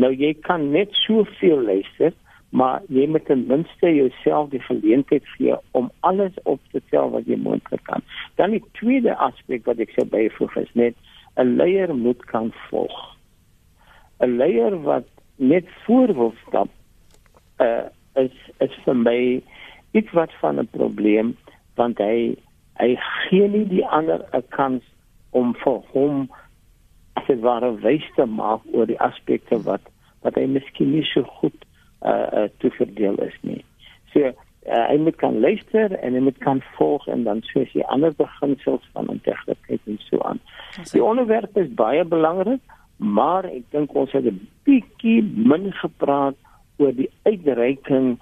Nou 0.00 0.12
jy 0.12 0.32
kan 0.46 0.70
net 0.72 0.92
soveel 1.04 1.60
luister 1.62 2.12
maar 2.54 2.84
jy 2.88 3.08
moet 3.10 3.24
ten 3.26 3.46
minste 3.50 3.90
jouself 3.90 4.52
die 4.52 4.62
geleentheid 4.62 5.26
gee 5.34 5.56
om 5.74 5.90
alles 6.06 6.36
op 6.44 6.60
te 6.70 6.80
tel 6.92 7.10
wat 7.10 7.26
jy 7.26 7.36
moontlik 7.42 7.82
kan. 7.88 8.04
Dan 8.38 8.54
die 8.54 8.62
tweede 8.78 9.16
aspek 9.26 9.66
wat 9.66 9.82
ek 9.82 9.90
sou 9.96 10.06
byvoeg 10.06 10.54
is 10.62 10.70
net 10.78 10.94
'n 11.36 11.56
leier 11.58 11.94
moet 11.94 12.22
kan 12.30 12.52
volg. 12.68 12.94
'n 14.22 14.36
Leier 14.38 14.82
wat 14.82 15.08
net 15.36 15.66
voor 15.84 16.14
wil 16.14 16.34
stap 16.46 16.68
uh 17.58 17.86
is 18.14 18.34
is 18.58 18.74
vir 18.84 18.96
my 18.96 19.42
iets 19.90 20.12
wat 20.12 20.32
van 20.40 20.58
'n 20.60 20.68
probleem 20.70 21.36
want 21.74 21.98
hy 21.98 22.36
hy 22.78 22.94
gee 22.96 23.48
nie 23.48 23.66
die 23.68 23.86
ander 23.86 24.24
'n 24.32 24.48
kans 24.48 24.82
om 25.30 25.54
vir 25.64 25.80
hom 25.92 26.28
as 27.18 27.26
dit 27.26 27.40
ware 27.40 27.70
wys 27.82 28.06
te 28.16 28.26
maak 28.26 28.62
oor 28.72 28.86
die 28.86 29.00
aspekte 29.00 29.58
wat 29.62 29.82
wat 30.22 30.34
hy 30.34 30.46
miskien 30.46 30.90
nie 30.90 31.04
so 31.04 31.22
goed 31.22 31.64
uh, 32.02 32.26
uh 32.32 32.48
te 32.58 32.70
verdeel 32.70 33.18
is 33.22 33.36
nie. 33.42 33.64
So 34.12 34.20
uh, 34.66 34.86
hy 34.88 34.96
moet 34.96 35.16
kan 35.16 35.40
luister 35.40 35.92
en 35.98 36.16
hy 36.16 36.20
moet 36.20 36.38
kan 36.38 36.62
volg 36.76 37.06
en 37.12 37.24
dan 37.24 37.42
soos 37.50 37.72
die 37.72 37.86
ander 37.86 38.14
beginsels 38.16 38.86
van 38.92 39.10
integriteit 39.12 39.80
en 39.86 39.98
so 40.08 40.20
aan. 40.20 40.40
Die 40.92 41.04
onderwerp 41.04 41.56
is 41.60 41.74
baie 41.74 42.04
belangrik, 42.04 42.62
maar 42.96 43.44
ek 43.44 43.70
dink 43.70 43.94
ons 43.94 44.12
het 44.12 44.24
'n 44.24 44.40
bietjie 44.64 45.22
min 45.22 45.72
gepraat 45.72 46.36
oor 46.78 46.92
die 46.92 47.10
uitreiking 47.22 48.18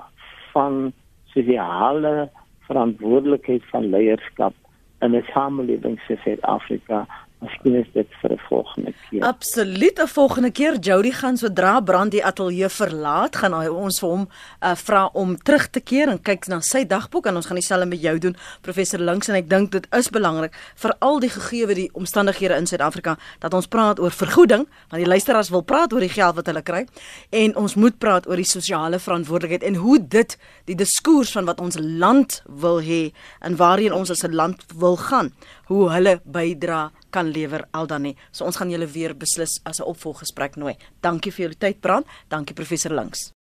van 0.52 0.92
sosiale 1.34 2.30
verantwoordelikheid 2.66 3.64
van 3.70 3.90
leierskap 3.90 4.54
in 5.00 5.16
'n 5.16 5.24
samelewing 5.34 5.98
soos 6.06 6.22
Suid-Afrika 6.22 7.06
Miskien 7.42 7.74
is 7.74 7.88
dit 7.92 8.06
vir 8.20 8.30
'n 8.32 8.38
volgende 8.48 8.92
keer. 9.08 9.22
Absoluut 9.22 9.98
'n 9.98 10.06
volgende 10.06 10.50
keer. 10.50 10.78
Jody 10.78 11.10
gaan 11.10 11.36
sodra 11.36 11.80
Brand 11.80 12.10
die 12.10 12.24
ateljee 12.24 12.68
verlaat, 12.68 13.36
gaan 13.36 13.52
hy 13.52 13.66
ons 13.66 13.98
vir 13.98 14.08
hom 14.08 14.28
uh, 14.60 14.74
vra 14.74 15.10
om 15.12 15.36
terug 15.36 15.70
te 15.70 15.80
keer 15.80 16.08
en 16.08 16.22
kyk 16.22 16.46
na 16.46 16.60
sy 16.60 16.86
dagboek 16.86 17.26
en 17.26 17.36
ons 17.36 17.46
gaan 17.46 17.56
dieselfde 17.56 17.86
met 17.86 18.00
jou 18.00 18.18
doen, 18.18 18.36
professor 18.60 19.00
Links 19.00 19.28
en 19.28 19.34
ek 19.34 19.48
dink 19.48 19.70
dit 19.72 19.86
is 19.92 20.08
belangrik 20.08 20.54
vir 20.74 20.94
al 20.98 21.18
die 21.20 21.30
gegeewe 21.30 21.74
die 21.74 21.90
omstandighede 21.92 22.56
in 22.56 22.66
Suid-Afrika 22.66 23.18
dat 23.38 23.54
ons 23.54 23.66
praat 23.66 23.98
oor 23.98 24.10
vergoeding, 24.10 24.68
want 24.90 25.02
die 25.02 25.10
luisteraars 25.10 25.50
wil 25.50 25.62
praat 25.62 25.92
oor 25.92 26.00
die 26.00 26.08
geld 26.08 26.36
wat 26.36 26.46
hulle 26.46 26.62
kry 26.62 26.86
en 27.30 27.56
ons 27.56 27.74
moet 27.74 27.98
praat 27.98 28.28
oor 28.28 28.36
die 28.36 28.44
sosiale 28.44 28.98
verantwoordelikheid 28.98 29.62
en 29.62 29.74
hoe 29.74 29.98
dit 29.98 30.38
die 30.64 30.76
diskurs 30.76 31.32
van 31.32 31.44
wat 31.44 31.60
ons 31.60 31.78
land 31.78 32.42
wil 32.46 32.80
hê 32.80 33.12
en 33.40 33.56
waarheen 33.56 33.92
ons 33.92 34.10
as 34.10 34.22
'n 34.22 34.34
land 34.34 34.64
wil 34.78 34.96
gaan, 34.96 35.32
hoe 35.66 35.90
hulle 35.90 36.20
bydra 36.24 36.92
kan 37.12 37.30
lewer 37.30 37.66
Aldani. 37.76 38.16
So 38.32 38.44
ons 38.48 38.56
gaan 38.56 38.72
julle 38.72 38.88
weer 38.88 39.14
beslis 39.14 39.60
as 39.64 39.80
'n 39.80 39.84
opvolggesprek 39.84 40.56
nooi. 40.56 40.76
Dankie 41.00 41.32
vir 41.32 41.48
julle 41.48 41.58
tyd, 41.58 41.80
Brand. 41.80 42.06
Dankie 42.28 42.54
professor 42.54 42.92
Links. 42.92 43.32